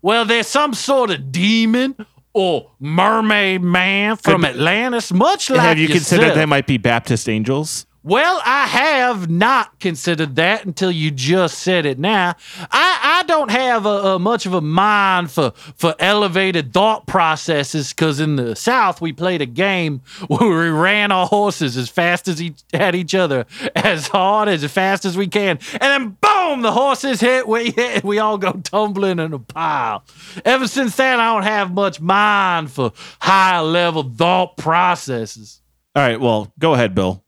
[0.00, 1.96] Well, there's some sort of demon
[2.34, 7.86] or mermaid man from Atlantis, much like Have you considered they might be Baptist angels?
[8.04, 12.34] Well, I have not considered that until you just said it now.
[12.58, 17.92] I, I don't have a, a much of a mind for, for elevated thought processes
[17.92, 22.26] because in the South, we played a game where we ran our horses as fast
[22.26, 23.46] as each, at each other,
[23.76, 25.60] as hard, as fast as we can.
[25.74, 30.02] And then, boom, the horses hit, we hit, we all go tumbling in a pile.
[30.44, 35.60] Ever since then, I don't have much mind for high level thought processes.
[35.94, 37.21] All right, well, go ahead, Bill.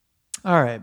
[0.45, 0.83] All right.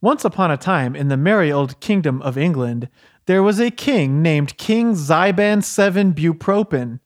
[0.00, 2.88] Once upon a time in the merry old kingdom of England,
[3.26, 7.00] there was a king named King Zyban Seven Bupropin.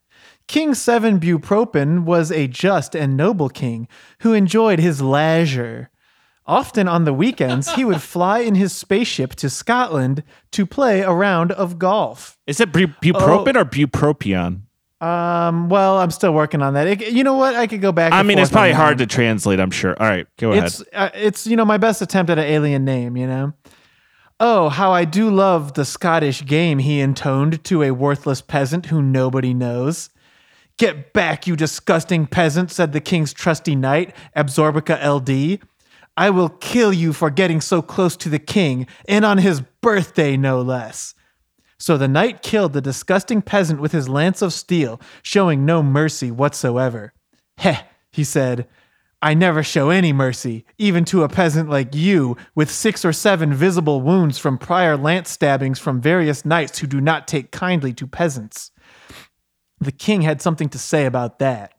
[0.46, 3.86] King Seven Bupropin was a just and noble king
[4.20, 5.90] who enjoyed his leisure.
[6.46, 10.22] Often on the weekends, he would fly in his spaceship to Scotland
[10.52, 12.38] to play a round of golf.
[12.46, 13.60] Is it bu- bupropin oh.
[13.60, 14.62] or bupropion?
[15.00, 16.86] Um, well, I'm still working on that.
[16.88, 17.54] It- you know what?
[17.54, 18.12] I could go back.
[18.12, 19.96] I mean, it's probably hard to translate, I'm sure.
[20.00, 20.64] All right, go ahead.
[20.64, 23.52] It's uh, it's you know my best attempt at an alien name, you know.
[24.40, 29.02] Oh, how I do love the Scottish game he intoned to a worthless peasant who
[29.02, 30.10] nobody knows.
[30.78, 35.60] Get back, you disgusting peasant, said the king's trusty knight, Absorbica LD.
[36.16, 40.36] I will kill you for getting so close to the king, and on his birthday,
[40.36, 41.14] no less.
[41.78, 46.30] So the knight killed the disgusting peasant with his lance of steel, showing no mercy
[46.30, 47.12] whatsoever.
[47.58, 48.66] Heh, he said,
[49.20, 53.52] I never show any mercy, even to a peasant like you, with six or seven
[53.52, 58.06] visible wounds from prior lance stabbings from various knights who do not take kindly to
[58.06, 58.70] peasants.
[59.80, 61.74] The king had something to say about that.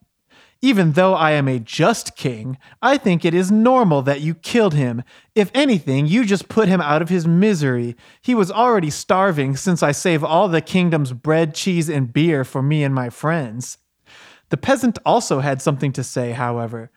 [0.62, 4.74] Even though I am a just king, I think it is normal that you killed
[4.74, 5.02] him.
[5.34, 7.96] If anything, you just put him out of his misery.
[8.20, 12.62] He was already starving since I save all the kingdom's bread, cheese, and beer for
[12.62, 13.78] me and my friends.
[14.50, 16.90] The peasant also had something to say, however.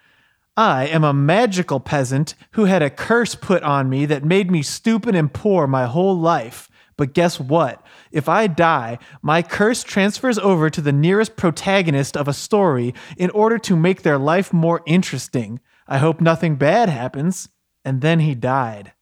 [0.57, 4.61] I am a magical peasant who had a curse put on me that made me
[4.61, 6.70] stupid and poor my whole life.
[6.97, 7.84] But guess what?
[8.14, 13.32] If I die, my curse transfers over to the nearest protagonist of a story in
[13.32, 15.59] order to make their life more interesting.
[15.88, 17.49] I hope nothing bad happens.
[17.84, 18.93] And then he died.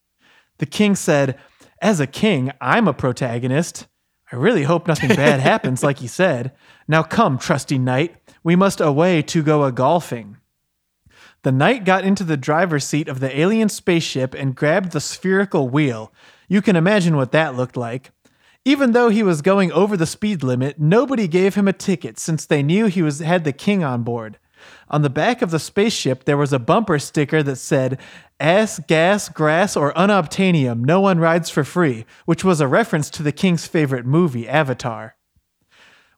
[0.59, 1.37] The king said,
[1.81, 3.85] As a king, I'm a protagonist.
[4.31, 6.53] I really hope nothing bad happens, like he said.
[6.87, 10.37] Now come, trusty knight, we must away to go a golfing.
[11.43, 15.67] The knight got into the driver's seat of the alien spaceship and grabbed the spherical
[15.67, 16.13] wheel.
[16.47, 18.11] You can imagine what that looked like.
[18.63, 22.45] Even though he was going over the speed limit, nobody gave him a ticket since
[22.45, 24.37] they knew he was had the king on board.
[24.89, 27.99] On the back of the spaceship, there was a bumper sticker that said,
[28.39, 33.23] Ass, gas, grass, or unobtainium, no one rides for free, which was a reference to
[33.23, 35.15] the king's favorite movie, Avatar.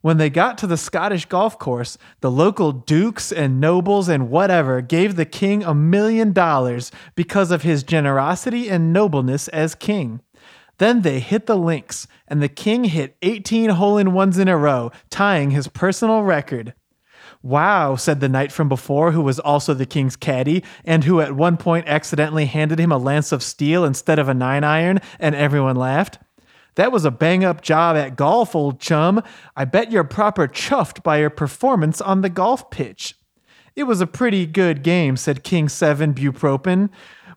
[0.02, 4.82] When they got to the Scottish golf course, the local dukes and nobles and whatever
[4.82, 10.20] gave the king a million dollars because of his generosity and nobleness as king.
[10.78, 14.58] Then they hit the links, and the king hit 18 hole in ones in a
[14.58, 16.74] row, tying his personal record.
[17.42, 21.36] Wow, said the knight from before, who was also the king's caddy, and who at
[21.36, 25.36] one point accidentally handed him a lance of steel instead of a nine iron, and
[25.36, 26.20] everyone laughed.
[26.76, 29.22] That was a bang up job at golf, old chum.
[29.56, 33.16] I bet you're proper chuffed by your performance on the golf pitch.
[33.76, 36.90] It was a pretty good game, said King Seven Bupropin.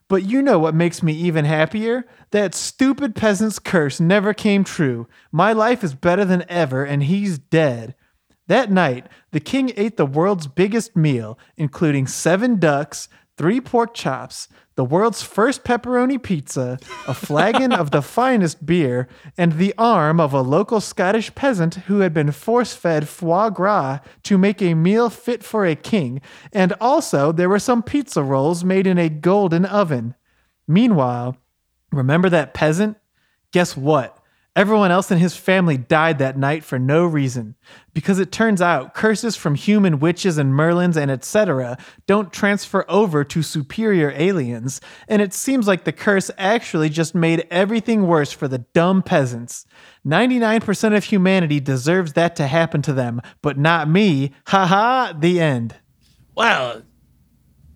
[0.08, 2.06] But you know what makes me even happier?
[2.30, 5.08] That stupid peasant's curse never came true.
[5.32, 7.94] My life is better than ever, and he's dead.
[8.46, 14.48] That night, the king ate the world's biggest meal, including seven ducks, three pork chops,
[14.76, 20.32] the world's first pepperoni pizza, a flagon of the finest beer, and the arm of
[20.32, 25.10] a local Scottish peasant who had been force fed foie gras to make a meal
[25.10, 26.20] fit for a king,
[26.52, 30.14] and also there were some pizza rolls made in a golden oven.
[30.66, 31.36] Meanwhile,
[31.92, 32.96] remember that peasant?
[33.52, 34.15] Guess what?
[34.56, 37.56] Everyone else in his family died that night for no reason.
[37.92, 41.76] Because it turns out curses from human witches and merlins and etc.
[42.06, 47.46] don't transfer over to superior aliens, and it seems like the curse actually just made
[47.50, 49.66] everything worse for the dumb peasants.
[50.06, 54.32] 99% of humanity deserves that to happen to them, but not me.
[54.46, 55.74] Ha ha, the end.
[56.34, 56.80] Well,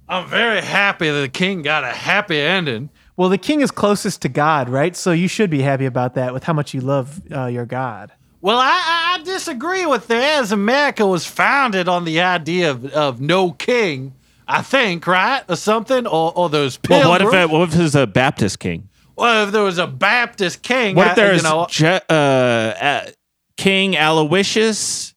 [0.08, 2.88] I'm very happy that the king got a happy ending.
[3.20, 4.96] Well, the king is closest to God, right?
[4.96, 8.12] So you should be happy about that with how much you love uh, your God.
[8.40, 12.86] Well, I, I I disagree with that, as America was founded on the idea of,
[12.86, 14.14] of no king,
[14.48, 15.42] I think, right?
[15.50, 17.10] Or something, or, or those pilgrims.
[17.10, 18.88] Well, what if it, what if it's a Baptist king?
[19.16, 23.10] well, if there was a Baptist king, What if there's you know, Je- uh, uh,
[23.58, 25.14] King Aloysius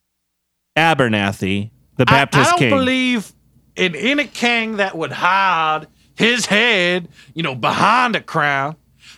[0.78, 2.70] Abernathy, the I, Baptist I don't king?
[2.70, 3.32] believe
[3.78, 8.76] in any king that would hide his head, you know, behind a crown,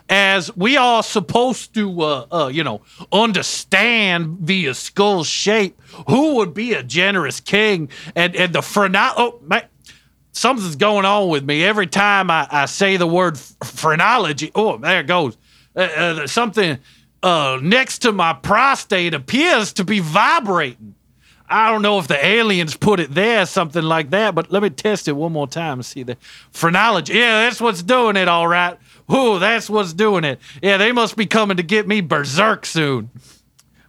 [0.10, 2.82] as we are supposed to, uh, uh, you know,
[3.12, 9.16] understand via skull shape who would be a generous king and and the phrenology.
[9.18, 9.64] Oh, man,
[10.32, 14.52] something's going on with me every time I, I say the word phrenology.
[14.54, 15.38] Oh, there it goes.
[15.76, 16.78] Uh, uh, something
[17.24, 20.95] uh, next to my prostate appears to be vibrating.
[21.48, 24.70] I don't know if the aliens put it there, something like that, but let me
[24.72, 26.18] test it one more time and see the
[26.52, 27.14] phrenology.
[27.14, 28.78] Yeah, that's what's doing it, all right.
[29.14, 30.40] Ooh, that's what's doing it.
[30.62, 33.12] Yeah, they must be coming to get me berserk soon.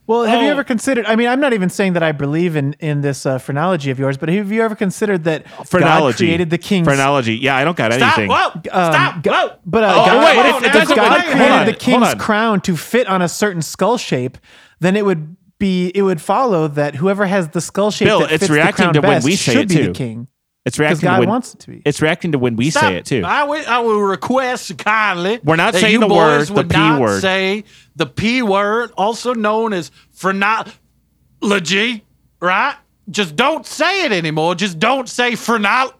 [0.07, 0.53] Well, have you Oh.
[0.53, 1.05] ever considered?
[1.07, 3.99] I mean, I'm not even saying that I believe in in this uh, phrenology of
[3.99, 6.27] yours, but have you ever considered that God Phrenology.
[6.27, 6.87] created the king's?
[6.87, 7.35] Phrenology.
[7.35, 8.17] Yeah, I don't got Stop!
[8.19, 8.29] anything.
[8.31, 8.51] Whoa!
[8.55, 9.23] Um, Stop!
[9.25, 9.57] Go- Whoa!
[9.67, 12.15] But uh, Oh, God, wait, what if, now if that's God created on, the king's
[12.15, 14.39] crown to fit on a certain skull shape,
[14.79, 18.33] then it would be it would follow that whoever has the skull shape Bill, that
[18.33, 19.87] it's fits the reacting crown to when best we say should it be too.
[19.89, 20.29] the king
[20.65, 21.83] It's because reacting to God when wants it to be.
[21.85, 22.83] it's reacting to when we Stop.
[22.83, 23.23] say it too.
[23.25, 25.41] I will, I will request kindly.
[25.45, 27.21] We're not that saying you the boys word, the would P not word.
[27.23, 32.05] Say the P word, also known as phrenology,
[32.41, 32.77] right?
[33.11, 34.55] Just don't say it anymore.
[34.57, 35.93] Just don't say phrenol.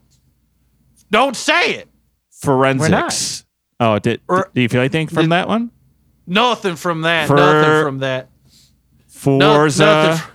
[1.11, 1.89] Don't say it.
[2.43, 3.45] Forensics.
[3.79, 5.71] Oh, did, Or- do you feel anything from did- that one?
[6.27, 7.29] Nothing from that.
[7.29, 8.29] For- nothing from that.
[9.27, 9.85] No- Forza.
[9.85, 10.27] nothing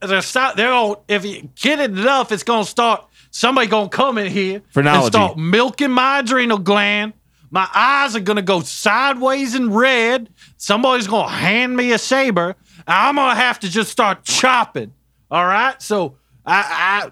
[0.00, 3.06] fr- They're start, they're gonna, if you get it enough, it's gonna start.
[3.30, 5.08] Somebody gonna come in here and Phrenology.
[5.08, 7.12] start milking my adrenal gland.
[7.50, 10.28] My eyes are gonna go sideways and red.
[10.56, 12.54] Somebody's gonna hand me a saber.
[12.86, 14.92] I'm gonna have to just start chopping.
[15.30, 15.80] All right.
[15.82, 16.16] So
[16.46, 17.10] I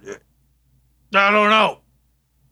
[1.13, 1.79] I I don't know.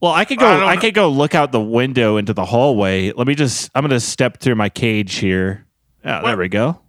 [0.00, 0.48] Well, I could go.
[0.60, 3.12] don't I, could go look out the window into the hallway.
[3.12, 3.70] Let me just.
[3.74, 5.66] I'm gonna step through my cage here.
[6.04, 6.80] Yeah, there we go.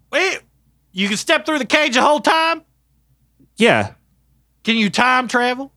[0.92, 2.64] You can step through the cage the whole time.
[3.58, 3.94] Yeah,
[4.64, 5.72] Can you time travel?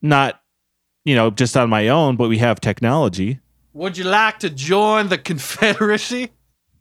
[0.00, 0.40] not,
[1.04, 3.38] you know, just on my own, but we have technology.
[3.72, 6.30] Would you like to join the Confederacy?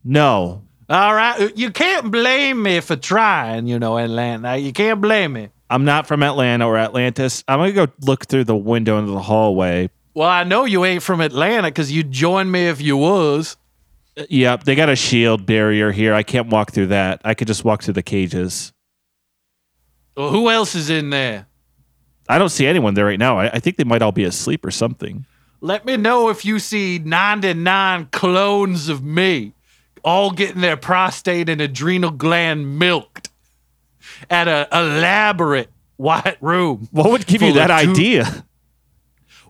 [0.03, 1.55] No, All right.
[1.55, 4.57] You can't blame me for trying, you know, Atlanta.
[4.57, 5.49] You can't blame me.
[5.69, 7.43] I'm not from Atlanta or Atlantis.
[7.47, 9.89] I'm gonna go look through the window into the hallway.
[10.13, 13.55] Well, I know you ain't from Atlanta because you'd join me if you was.
[14.29, 16.13] Yep, they got a shield barrier here.
[16.13, 17.21] I can't walk through that.
[17.23, 18.73] I could just walk through the cages.
[20.17, 21.47] Well, who else is in there?
[22.27, 23.39] I don't see anyone there right now.
[23.39, 25.25] I, I think they might all be asleep or something.
[25.61, 29.53] Let me know if you see 99 clones of me
[30.03, 33.29] all getting their prostate and adrenal gland milked
[34.29, 36.89] at an elaborate white room.
[36.91, 38.45] What would give you that two- idea?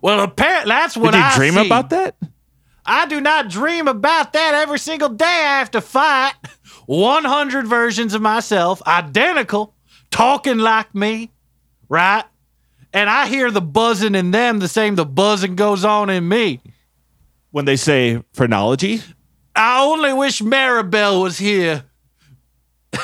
[0.02, 1.66] Well, apparently that's what Did you I dream see.
[1.66, 2.16] about that?
[2.84, 5.24] I do not dream about that every single day.
[5.24, 6.34] I have to fight
[6.86, 9.74] 100 versions of myself, identical,
[10.10, 11.30] talking like me,
[11.88, 12.24] right?
[12.92, 16.60] And I hear the buzzing in them the same the buzzing goes on in me.
[17.50, 19.00] When they say phrenology?
[19.54, 21.84] I only wish Maribel was here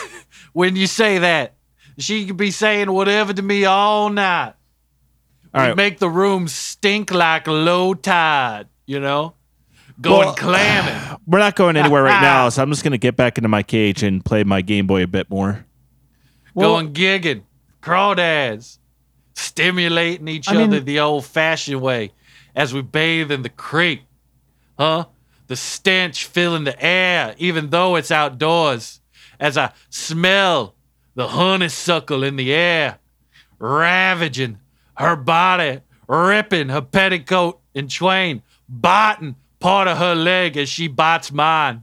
[0.52, 1.54] when you say that.
[1.98, 4.54] She could be saying whatever to me all night.
[5.52, 9.34] All It'd make the room stink like low tide, you know?
[10.00, 11.18] Going Well- clamming.
[11.26, 13.62] We're not going anywhere right now, so I'm just going to get back into my
[13.62, 15.64] cage and play my Game Boy a bit more.
[16.54, 17.42] Well- going gigging,
[17.82, 18.78] crawdads,
[19.34, 22.12] stimulating each I mean- other the old fashioned way
[22.54, 24.02] as we bathe in the creek.
[24.78, 25.06] Huh?
[25.48, 29.00] The stench filling the air, even though it's outdoors,
[29.40, 30.74] as I smell
[31.14, 32.98] the honeysuckle in the air,
[33.58, 34.58] ravaging
[34.96, 41.32] her body, ripping her petticoat in twain, biting part of her leg as she bites
[41.32, 41.82] mine.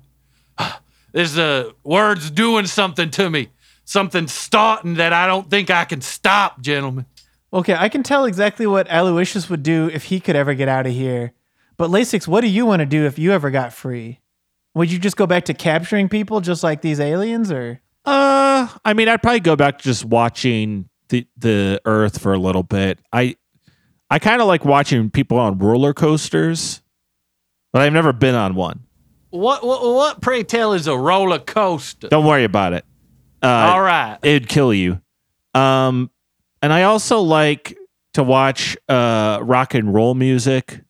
[1.11, 3.49] There's uh, words doing something to me.
[3.85, 7.05] Something starting that I don't think I can stop, gentlemen.
[7.53, 10.87] Okay, I can tell exactly what Aloysius would do if he could ever get out
[10.87, 11.33] of here.
[11.77, 14.19] But Lasix, what do you want to do if you ever got free?
[14.73, 18.93] Would you just go back to capturing people just like these aliens or Uh, I
[18.93, 22.99] mean, I'd probably go back to just watching the the Earth for a little bit.
[23.13, 23.35] I
[24.09, 26.81] I kind of like watching people on roller coasters,
[27.75, 28.85] but I've never been on one.
[29.31, 32.07] What, what, what pray tell, is a roller coaster?
[32.07, 32.85] Don't worry about it.
[33.43, 34.17] Uh, All right.
[34.23, 35.01] it'd kill you.
[35.53, 36.09] Um,
[36.61, 37.77] and I also like
[38.13, 40.83] to watch uh rock and roll music.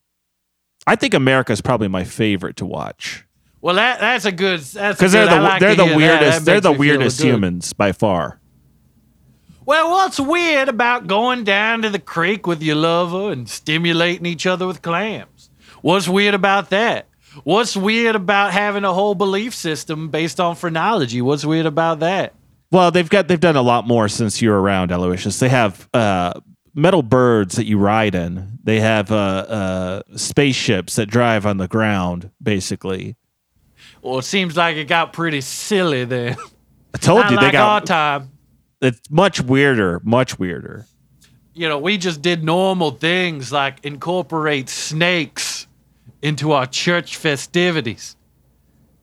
[0.86, 3.26] I think America is probably my favorite to watch
[3.62, 4.60] Well, that that's a good.
[4.60, 5.98] That's because they're the like they're the that.
[5.98, 8.40] weirdest That they're the weirdest humans by far.
[9.66, 14.46] Well, what's weird about going down to the creek with your lover and stimulating each
[14.46, 15.35] other with clams?
[15.86, 17.06] What's weird about that?
[17.44, 21.22] What's weird about having a whole belief system based on phrenology?
[21.22, 22.34] What's weird about that?
[22.72, 25.38] Well, they've got they've done a lot more since you were around, Aloysius.
[25.38, 26.42] They have uh,
[26.74, 28.58] metal birds that you ride in.
[28.64, 33.16] They have uh, uh, spaceships that drive on the ground, basically.
[34.02, 36.36] Well, it seems like it got pretty silly then.
[36.96, 38.32] I told Not you like they our got time.
[38.82, 40.88] it's much weirder, much weirder.
[41.54, 45.65] You know, we just did normal things like incorporate snakes
[46.26, 48.16] into our church festivities.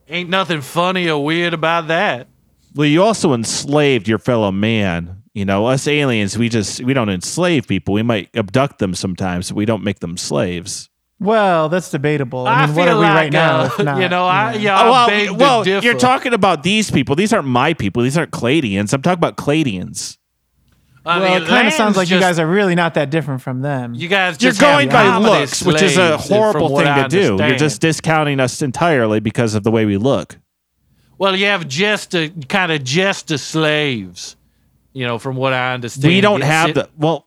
[0.08, 2.26] Ain't nothing funny or weird about that.
[2.74, 5.22] Well, you also enslaved your fellow man.
[5.32, 7.94] You know, us aliens, we just we don't enslave people.
[7.94, 10.90] We might abduct them sometimes, but we don't make them slaves.
[11.20, 12.46] Well, that's debatable.
[12.46, 13.60] I I, mean, feel what are we like, right now?
[13.60, 14.58] uh, if not, you know, I, yeah.
[14.58, 17.14] yeah, Oh, well, well you're talking about these people.
[17.14, 18.02] These aren't my people.
[18.02, 18.92] These aren't Cladians.
[18.92, 20.18] I'm talking about Cladians.
[21.04, 23.10] I well, mean, it kind of sounds Land's like you guys are really not that
[23.10, 23.92] different from them.
[23.94, 27.36] You guys You're going by looks, which is a horrible thing I to do.
[27.38, 30.38] You're just discounting us entirely because of the way we look.
[31.18, 34.36] well, you have just a kind of just a slaves.
[34.92, 37.26] You know, from what I understand, we don't It's- have it- the well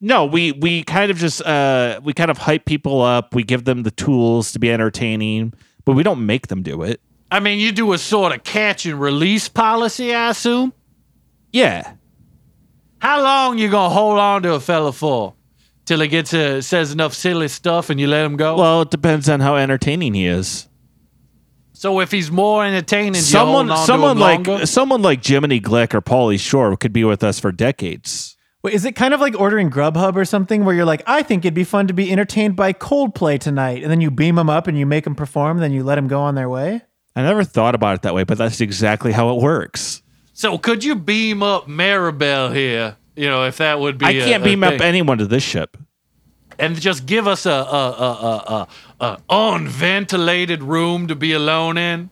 [0.00, 3.64] no we we kind of just uh we kind of hype people up we give
[3.64, 5.52] them the tools to be entertaining
[5.84, 7.00] but we don't make them do it
[7.32, 10.72] I mean, you do a sort of catch and release policy, I assume.
[11.52, 11.94] yeah
[13.02, 15.34] How long you gonna hold on to a fella for?
[15.86, 18.56] Till he gets uh, says enough silly stuff and you let him go.
[18.56, 20.68] well it depends on how entertaining he is
[21.72, 24.66] so if he's more entertaining, someone you hold on someone to him like longer?
[24.66, 28.84] someone like jiminy glick or pauly shore could be with us for decades Wait, is
[28.84, 31.64] it kind of like ordering Grubhub or something where you're like, I think it'd be
[31.64, 34.86] fun to be entertained by Coldplay tonight, and then you beam them up and you
[34.86, 36.82] make them perform, then you let them go on their way?
[37.16, 40.01] i never thought about it that way but that's exactly how it works
[40.42, 42.96] So could you beam up Maribel here?
[43.14, 44.06] You know, if that would be.
[44.06, 45.76] i a- can't a beam up anyone to this ship
[46.58, 48.68] and just give us a a a a,
[49.00, 52.10] a, a unventilated room to be alone in.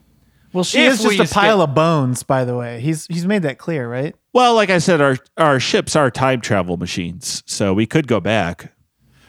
[0.53, 2.79] Well, she If is just we a pile of bones, by the way.
[2.79, 4.15] He's he's made that clear, right?
[4.31, 8.21] well like i said our our ships are time travel machines so we could go
[8.21, 8.71] back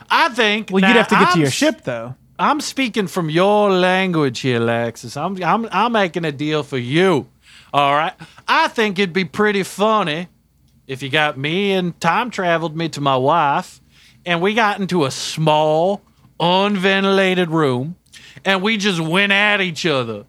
[0.08, 0.70] I think.
[0.70, 2.14] Well, you'd have to get to I'm your ship though.
[2.38, 5.16] I'm speaking from your language here, Alexis.
[5.16, 7.26] I'm I'm I'm making a deal for you.
[7.72, 8.12] All right.
[8.46, 10.28] I think it'd be pretty funny
[10.86, 13.80] if you got me and time traveled me to my wife,
[14.26, 16.02] and we got into a small,
[16.38, 17.96] unventilated room,
[18.44, 20.24] and we just went at each other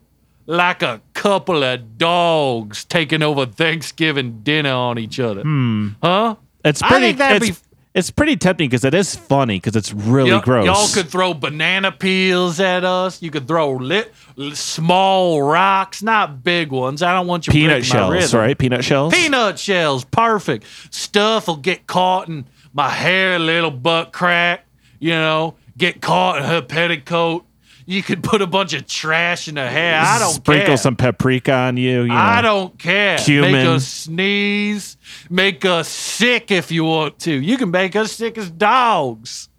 [0.45, 5.41] like a couple of dogs taking over Thanksgiving dinner on each other.
[5.41, 5.89] Hmm.
[6.01, 6.35] Huh?
[6.65, 7.05] It's I pretty.
[7.07, 7.63] think that'd it's,
[7.93, 10.65] it's pretty tempting because it is funny because it's really Y'all- gross.
[10.65, 13.21] Y'all could throw banana peels at us.
[13.21, 17.03] You could throw lit, li- small rocks, not big ones.
[17.03, 18.57] I don't want you peanut shells, right?
[18.57, 19.13] Peanut shells.
[19.13, 20.65] Peanut shells, perfect.
[20.89, 24.65] Stuff will get caught in my hair, little butt crack.
[24.99, 27.45] You know, get caught in her petticoat.
[27.85, 29.99] You could put a bunch of trash in her hair.
[29.99, 30.33] I don't care.
[30.35, 30.77] Sprinkle care.
[30.77, 32.03] some paprika on you.
[32.03, 32.15] you know.
[32.15, 33.17] I don't care.
[33.17, 33.51] Cumin.
[33.51, 34.97] Make us sneeze.
[35.29, 37.31] Make us sick if you want to.
[37.33, 39.49] You can make us sick as dogs.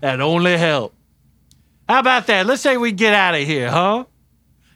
[0.00, 0.94] That only help.
[1.88, 2.46] How about that?
[2.46, 4.04] Let's say we get out of here, huh?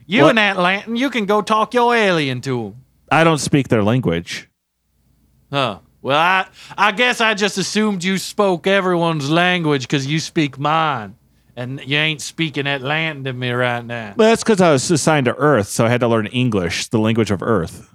[0.07, 0.39] You What?
[0.39, 2.77] and that you can go talk your alien to him.
[3.11, 4.49] I don't speak their language.
[5.51, 5.79] Huh.
[6.03, 6.47] Well, I
[6.77, 11.17] I guess I just assumed you spoke everyone's language because you speak mine.
[11.57, 14.15] And you ain't speaking that lantern to me right now.
[14.17, 16.99] Well, that's because I was assigned to Earth, so I had to learn English, the
[16.99, 17.89] language of Earth.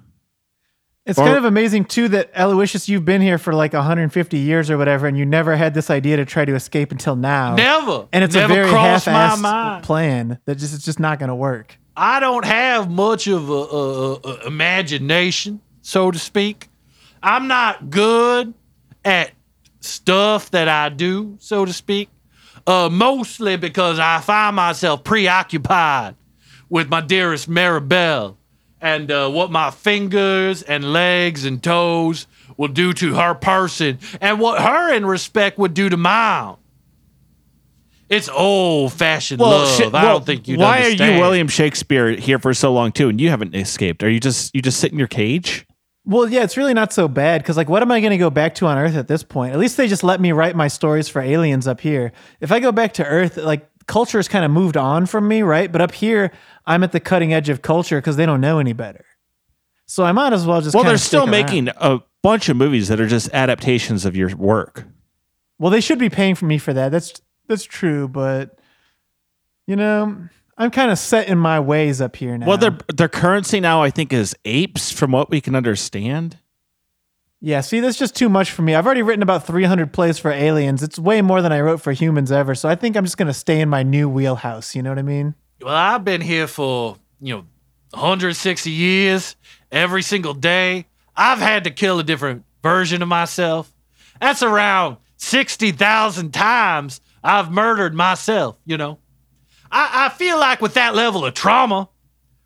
[1.05, 4.69] It's Or- kind of amazing too that Aloysius, you've been here for like 150 years
[4.69, 7.55] or whatever, and you never had this idea to try to escape until now.
[7.55, 8.07] Never.
[8.13, 9.83] And it's Never a very crossed my half-assed mind.
[9.83, 11.77] plan that just it's just not going to work.
[11.97, 16.69] I don't have much of a, a, a- a imagination, so to speak.
[17.21, 18.53] I'm not good
[19.03, 19.31] at
[19.81, 22.09] stuff that I do, so to speak.
[22.69, 26.13] Uh, mostly because I find myself preoccupied
[26.69, 28.35] with my dearest Maribel
[28.79, 34.39] and uh, what my fingers and legs and toes will do to her person and
[34.39, 36.57] what her in respect would do to mine.
[38.07, 39.75] It's old fashioned love.
[39.75, 40.59] shit, I well, don't think you.
[40.59, 44.03] Why are you William Shakespeare here for so long too, and you haven't escaped?
[44.03, 45.65] Are you just you just sit in your cage?
[46.09, 48.31] Well, yeah, it's really not so bad because, like, what am I going to go
[48.31, 49.53] back to on Earth at this point?
[49.53, 52.11] At least they just let me write my stories for aliens up here.
[52.41, 55.43] If I go back to Earth, like, culture has kind of moved on from me,
[55.43, 55.71] right?
[55.71, 56.31] But up here,
[56.65, 59.05] I'm at the cutting edge of culture because they don't know any better.
[59.85, 60.73] So I might as well just.
[60.73, 61.29] Well, they're still around.
[61.29, 64.87] making a bunch of movies that are just adaptations of your work.
[65.59, 66.89] Well, they should be paying for me for that.
[66.89, 68.57] That's that's true, but
[69.67, 70.27] you know,
[70.59, 72.45] I'm kind of set in my ways up here now.
[72.45, 76.37] Well, their their currency now, I think, is apes, from what we can understand.
[77.39, 77.61] yeah.
[77.61, 78.75] See, that's just too much for me.
[78.75, 80.83] I've already written about 300 plays for aliens.
[80.83, 82.53] It's way more than I wrote for humans ever.
[82.55, 84.75] So I think I'm just gonna stay in my new wheelhouse.
[84.75, 85.33] You know what I mean?
[85.61, 87.45] Well, I've been here for, you know,
[87.91, 89.35] 160 years.
[89.71, 93.71] Every single day, I've had to kill a different version of myself.
[94.19, 98.57] That's around sixty thousand times I've murdered myself.
[98.65, 98.99] You know,
[99.71, 101.89] I, I feel like with that level of trauma,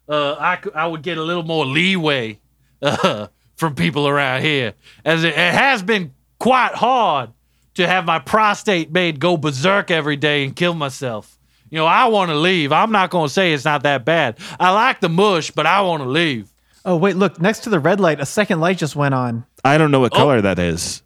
[0.09, 2.39] uh, I I would get a little more leeway
[2.82, 4.74] uh, from people around here,
[5.05, 7.32] as it, it has been quite hard
[7.76, 11.39] to have my prostate made go berserk every day and kill myself.
[11.69, 12.71] You know, I want to leave.
[12.71, 14.38] I'm not going to say it's not that bad.
[14.59, 16.53] I like the mush, but I want to leave.
[16.86, 19.45] Oh wait, look next to the red light, a second light just went on.
[19.63, 21.01] I don't know what color that is.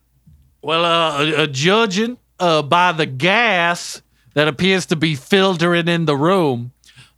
[0.62, 4.02] Well, uh, uh, judging uh, by the gas
[4.38, 6.72] that appears to be filtering in the room,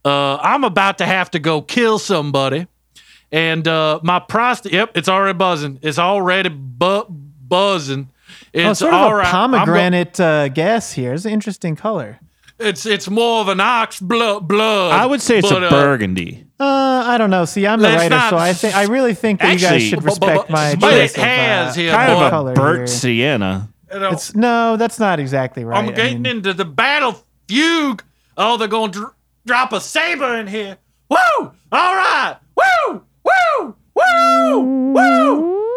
[0.05, 2.65] uh, I'm about to have to go kill somebody.
[3.29, 5.79] And uh, my prostate, yep, it's already buzzing.
[5.81, 8.07] It's already bu- buzzing.
[8.55, 9.33] Oh, It's sort of all a right.
[9.33, 11.13] I'm go- pomegranate uh, gas here.
[11.13, 12.19] It's an interesting color.
[12.57, 14.47] it's it's more of an ox blood.
[14.47, 16.45] blood I would say it's but, a uh, burgundy.
[16.59, 17.45] Uh, I don't know.
[17.45, 19.79] See, I'm the writer, not- so I think I really think that you guys Actually,
[19.89, 22.29] should but- but- respect but- my but choice it of, uh, here, Kind of a
[22.29, 22.87] color burnt here.
[22.87, 23.69] sienna.
[23.93, 25.77] You know, It's no, that's not exactly right.
[25.77, 28.03] I'm I getting mean, into the battle fugue.
[28.37, 29.13] Oh, they're going to dr-
[29.45, 30.77] drop a saber in here.
[31.09, 31.17] Woo!
[31.39, 32.37] All right.
[32.55, 33.03] Woo!
[33.23, 33.75] Woo!
[33.95, 34.59] Woo!
[34.93, 35.68] Woo!